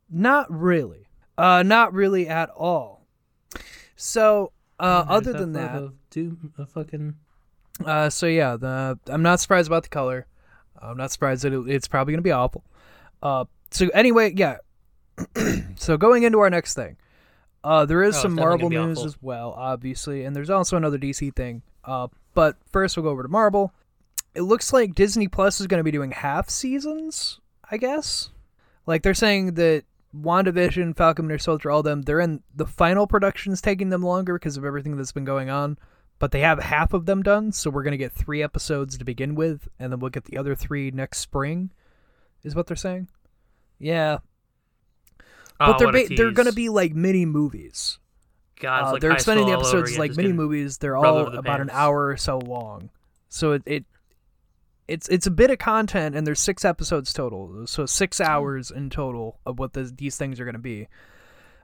[0.09, 1.07] Not really.
[1.37, 3.05] Uh, not really at all.
[3.95, 7.15] So, uh, other than that, of Doom, a fucking
[7.85, 10.27] uh, so yeah, the I'm not surprised about the color.
[10.79, 12.63] I'm not surprised that it, it's probably gonna be awful.
[13.21, 14.57] Uh, so anyway, yeah.
[15.75, 16.97] so going into our next thing,
[17.63, 19.07] uh, there is Oh, some Marvel news awful.
[19.07, 21.61] as well, obviously, and there's also another DC thing.
[21.85, 23.73] Uh, but first we'll go over to Marvel.
[24.35, 27.39] It looks like Disney Plus is gonna be doing half seasons,
[27.69, 28.29] I guess.
[28.85, 29.83] Like they're saying that
[30.15, 34.57] WandaVision, Falcon Winter Soldier, all them, they're in the final production's taking them longer because
[34.57, 35.77] of everything that's been going on.
[36.19, 39.35] But they have half of them done, so we're gonna get three episodes to begin
[39.35, 41.71] with, and then we'll get the other three next spring,
[42.43, 43.09] is what they're saying.
[43.79, 44.19] Yeah,
[45.67, 47.99] but Oh, they're what a ba- they're gonna be like mini movies.
[48.59, 50.77] God, Uh, like they're high extending the school all over episodes like mini movies.
[50.77, 52.89] They're all the about an hour or so long,
[53.29, 53.85] so it, it
[54.87, 58.23] it's it's a bit of content, and there's six episodes total, so six Hmm.
[58.25, 60.87] hours in total of what the, these things are going to be.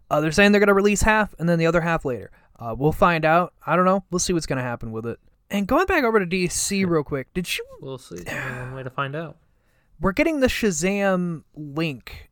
[0.09, 2.31] Uh, they're saying they're going to release half, and then the other half later.
[2.57, 3.53] Uh, we'll find out.
[3.65, 4.03] I don't know.
[4.09, 5.19] We'll see what's going to happen with it.
[5.51, 7.65] And going back over to DC real quick, did you?
[7.81, 8.23] We'll see.
[8.25, 9.37] One way to find out.
[10.01, 12.28] We're getting the Shazam link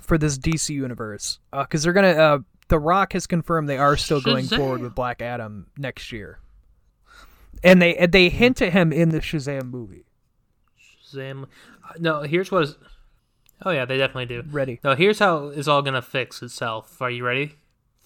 [0.00, 2.08] for this DC universe because they're gonna.
[2.10, 2.38] Uh,
[2.68, 6.38] the Rock has confirmed they are still going forward with Black Adam next year.
[7.62, 10.04] and they and they hint at him in the Shazam movie.
[11.12, 11.46] Shazam.
[11.98, 12.76] No, here's what is.
[13.64, 14.42] Oh yeah, they definitely do.
[14.50, 14.80] Ready.
[14.82, 17.00] No, here's how it's all gonna fix itself.
[17.00, 17.56] Are you ready?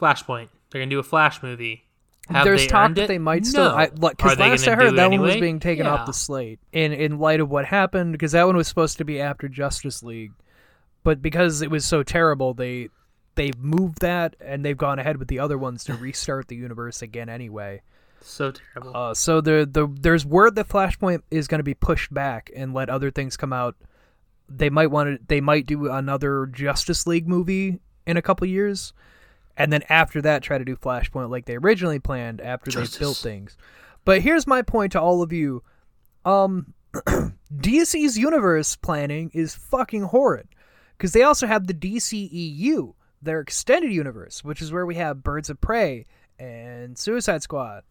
[0.00, 0.48] Flashpoint.
[0.70, 1.84] They're gonna do a Flash movie.
[2.28, 3.86] Have There's talk that they might still No.
[3.86, 5.94] because Are they last I heard that it one was being taken Yeah.
[5.94, 9.04] off the slate in in light of what happened because that one was supposed to
[9.06, 10.32] be after Justice League,
[11.02, 12.88] but because it was so terrible, they
[13.38, 17.02] they've moved that and they've gone ahead with the other ones to restart the universe
[17.02, 17.80] again anyway.
[18.20, 18.96] So terrible.
[18.96, 22.74] Uh, so the the there's word that Flashpoint is going to be pushed back and
[22.74, 23.76] let other things come out.
[24.48, 25.26] They might want to.
[25.26, 28.92] They might do another Justice League movie in a couple years,
[29.56, 33.18] and then after that, try to do Flashpoint like they originally planned after they built
[33.18, 33.56] things.
[34.04, 35.62] But here's my point to all of you:
[36.24, 36.74] um,
[37.54, 40.48] DC's universe planning is fucking horrid
[40.98, 45.48] because they also have the DCEU, their extended universe, which is where we have Birds
[45.48, 46.06] of Prey
[46.38, 47.84] and Suicide Squad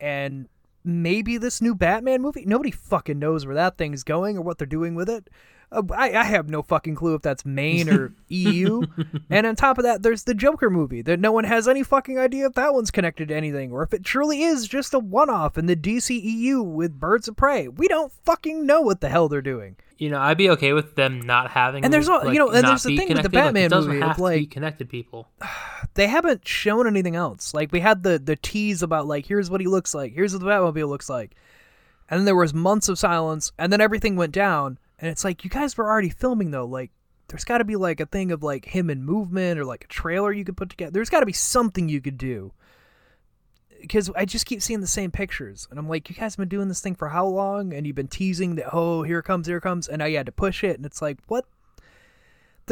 [0.00, 0.48] and
[0.84, 2.44] maybe this new Batman movie.
[2.46, 5.28] Nobody fucking knows where that thing's going or what they're doing with it.
[5.70, 8.82] Uh, I, I have no fucking clue if that's main or EU.
[9.30, 12.18] and on top of that, there's the Joker movie that no one has any fucking
[12.18, 15.56] idea if that one's connected to anything or if it truly is just a one-off
[15.56, 17.68] in the DCEU with Birds of Prey.
[17.68, 19.76] We don't fucking know what the hell they're doing.
[19.96, 21.84] You know, I'd be okay with them not having.
[21.84, 23.34] And there's all- like, you know, and there's the thing with the connected.
[23.36, 25.28] Like, Batman it doesn't movie, have to be like- connected people.
[25.94, 27.54] they haven't shown anything else.
[27.54, 30.40] Like we had the the tease about like here's what he looks like, here's what
[30.42, 31.34] the Batmobile looks like,
[32.08, 35.44] and then there was months of silence, and then everything went down, and it's like
[35.44, 36.66] you guys were already filming though.
[36.66, 36.90] Like
[37.28, 39.88] there's got to be like a thing of like him in movement or like a
[39.88, 40.92] trailer you could put together.
[40.92, 42.52] There's got to be something you could do.
[43.80, 46.48] Because I just keep seeing the same pictures, and I'm like, you guys have been
[46.48, 47.72] doing this thing for how long?
[47.74, 50.62] And you've been teasing that, oh, here comes, here comes, and you had to push
[50.62, 51.46] it, and it's like, what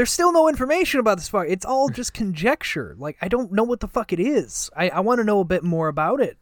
[0.01, 1.44] there's still no information about this fuck.
[1.46, 2.96] It's all just conjecture.
[2.98, 4.70] Like I don't know what the fuck it is.
[4.74, 6.38] I, I want to know a bit more about it.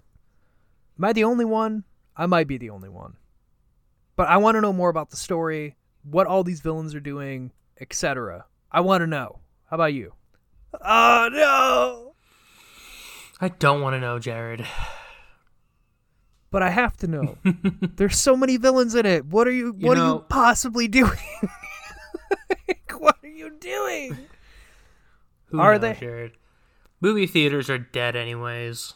[0.97, 1.83] Am I the only one?
[2.17, 3.17] I might be the only one.
[4.15, 7.51] But I want to know more about the story, what all these villains are doing,
[7.81, 8.45] etc.
[8.71, 9.41] I want to know.
[9.69, 10.13] How about you?
[10.75, 12.15] Oh no!
[13.41, 14.65] I don't want to know, Jared.
[16.53, 17.39] But I have to know.
[17.97, 19.27] There's so many villains in it.
[19.27, 19.75] What are you?
[19.77, 21.19] You What are you possibly doing?
[23.43, 24.19] Like, what are you doing?
[25.47, 25.95] Who Are knows, they?
[25.95, 26.33] Jared?
[27.01, 28.95] Movie theaters are dead, anyways.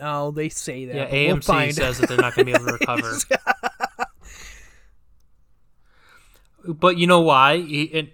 [0.00, 0.94] Oh, they say that.
[0.94, 3.12] Yeah, we'll AMC find says that they're not going to be able to recover.
[6.74, 7.54] but you know why?
[7.54, 8.12] It,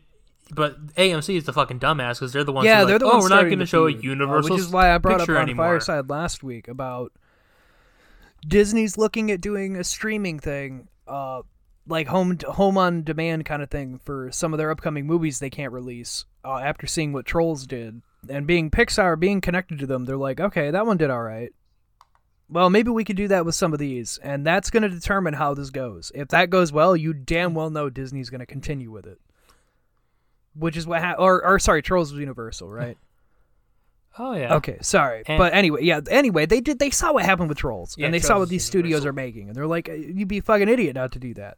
[0.55, 2.67] but AMC is the fucking dumbass because they're the ones.
[2.67, 4.61] yeah, they're like, the oh, we're not going to show a feud, uh, universal which
[4.61, 5.67] is why I brought up on anymore.
[5.67, 7.13] Fireside last week about
[8.47, 11.43] Disney's looking at doing a streaming thing, uh,
[11.87, 15.51] like home home on demand kind of thing for some of their upcoming movies they
[15.51, 16.25] can't release.
[16.45, 20.41] Uh, after seeing what Trolls did and being Pixar, being connected to them, they're like,
[20.41, 21.53] okay, that one did all right.
[22.49, 25.35] Well, maybe we could do that with some of these, and that's going to determine
[25.35, 26.13] how this goes.
[26.15, 29.19] If that goes well, you damn well know Disney's going to continue with it.
[30.55, 32.99] Which is what, ha- or, or sorry, Trolls was Universal, right?
[34.19, 34.57] Oh yeah.
[34.57, 36.01] Okay, sorry, And- but anyway, yeah.
[36.11, 36.79] Anyway, they did.
[36.79, 39.49] They saw what happened with Trolls, Yeah, and they saw what these studios are making,
[39.49, 41.57] and they're like, "You'd be a fucking idiot not to do that."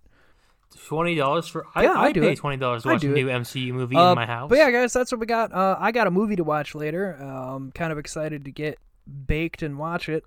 [0.87, 2.37] Twenty dollars for I, Yeah, I I'd do pay it.
[2.39, 3.14] twenty dollars to watch a do it.
[3.14, 4.49] new MCU movie Uh, in my house.
[4.49, 5.53] But yeah, guys, that's what we got.
[5.53, 7.16] Uh, I got a movie to watch later.
[7.20, 8.79] Uh, I'm kind of excited to get
[9.27, 10.25] baked and watch it.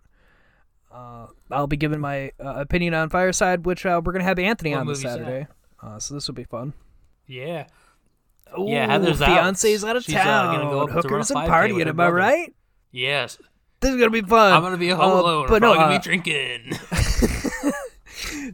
[0.91, 4.71] Uh, I'll be giving my uh, opinion on Fireside, which uh, we're gonna have Anthony
[4.71, 5.01] What on this?
[5.01, 5.47] Saturday.
[5.83, 6.73] Uh, so this will be fun.
[7.27, 7.67] yeah.
[8.57, 9.27] Ooh, Yeah, Heather's out.
[9.27, 10.55] fiance's out of She's, uh, town.
[10.55, 11.89] gonna go up to Hookers and 5K with partying.
[11.89, 12.55] Am I right?
[12.91, 13.37] Yes.
[13.81, 14.53] This is gonna be fun.
[14.53, 15.43] I'm gonna be home Uh, alone.
[15.47, 16.71] but But no, I'm gonna uh, be drinking.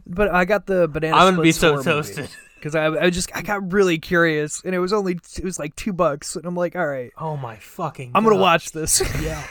[0.06, 1.16] But I got the banana.
[1.16, 2.28] I'm gonna be so toasted.
[2.56, 5.76] because I, I just I got really curious, and it was only it was like
[5.76, 8.12] two bucks, and I'm like, all right, Oh my fucking!
[8.14, 8.42] I'm gonna God.
[8.42, 9.00] watch this.
[9.22, 9.48] Yes.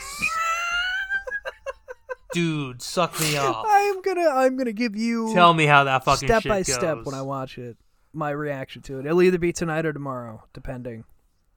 [2.34, 3.64] Dude, suck me off.
[3.70, 6.74] I'm gonna I'm gonna give you Tell me how that fucking step shit by goes.
[6.74, 7.78] step when I watch it
[8.12, 9.06] my reaction to it.
[9.06, 11.04] It'll either be tonight or tomorrow, depending.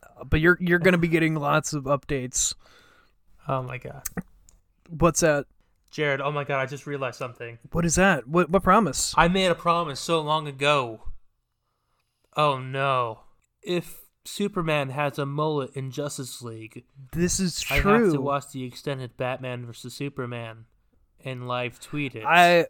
[0.02, 2.54] Uh, But you're you're gonna be getting lots of updates.
[3.48, 4.02] Oh my god,
[4.90, 5.46] What's that?
[5.96, 6.20] Jared!
[6.20, 7.58] Oh my god, I just realized something.
[7.72, 8.28] What is that?
[8.28, 9.14] What what promise?
[9.16, 11.04] I made a promise so long ago.
[12.36, 13.20] Oh no!
[13.62, 16.84] If Superman has a mullet in Justice League,
[17.14, 17.94] This is true.
[17.94, 20.66] I have to watch the extended Batman vs Superman
[21.24, 22.26] and live tweet it.
[22.26, 22.66] I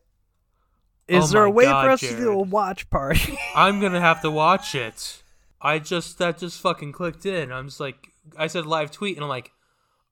[1.08, 3.36] is Oh there a way God, for us to do a watch party?
[3.56, 5.24] I'm gonna have to watch it.
[5.60, 7.50] I just that just fucking clicked in.
[7.50, 9.50] I'm just like I said live tweet and I'm like,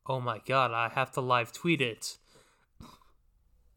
[0.05, 2.19] oh my god, I have to live tweet it.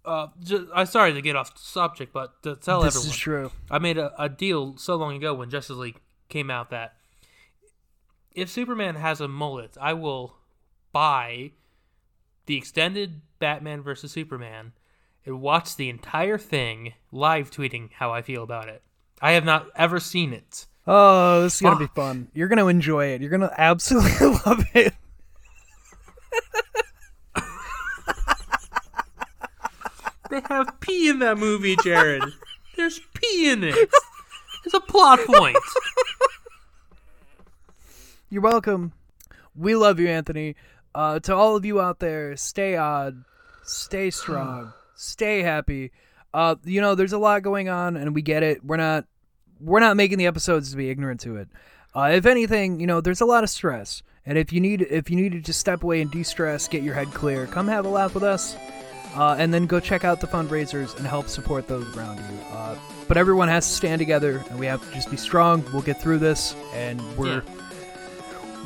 [0.07, 3.51] Uh, just, I'm sorry to get off subject, but to tell this everyone, is true.
[3.69, 5.99] I made a, a deal so long ago when Justice League
[6.29, 6.95] came out that
[8.33, 10.37] if Superman has a mullet, I will
[10.93, 11.51] buy
[12.45, 14.71] the extended Batman versus Superman
[15.25, 18.81] and watch the entire thing live tweeting how I feel about it.
[19.21, 20.67] I have not ever seen it.
[20.85, 22.29] Oh, this is gonna be fun.
[22.33, 23.19] You're gonna enjoy it.
[23.19, 24.93] You're gonna absolutely love it.
[30.37, 32.21] They have pee in that movie, Jared.
[32.75, 33.89] There's pee in it.
[34.65, 35.57] It's a plot point.
[38.29, 38.93] You're welcome.
[39.55, 40.55] We love you, Anthony.
[40.93, 43.23] Uh, to all of you out there, stay odd,
[43.63, 45.91] stay strong, stay happy.
[46.35, 48.63] Uh, you know, there's a lot going on, and we get it.
[48.63, 49.05] We're not,
[49.59, 51.47] we're not making the episodes to be ignorant to it.
[51.95, 55.09] Uh, if anything, you know, there's a lot of stress, and if you need, if
[55.09, 57.89] you need to just step away and de-stress, get your head clear, come have a
[57.89, 58.55] laugh with us,
[59.17, 62.39] uh, and then go check out the fundraisers and help support those around you.
[62.51, 65.63] Uh, but everyone has to stand together, and we have to just be strong.
[65.73, 67.43] We'll get through this, and we're.
[67.43, 67.53] Yeah.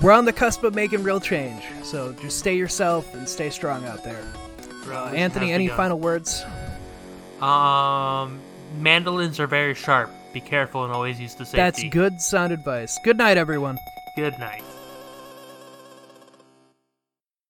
[0.02, 3.86] We're on the cusp of making real change, so just stay yourself and stay strong
[3.86, 4.24] out there.
[4.88, 6.44] Uh, Anthony, any final words?
[7.40, 8.40] Um,
[8.80, 10.10] mandolins are very sharp.
[10.34, 11.58] Be careful and always use the safety.
[11.58, 12.98] That's good sound advice.
[13.04, 13.78] Good night, everyone.
[14.16, 14.64] Good night.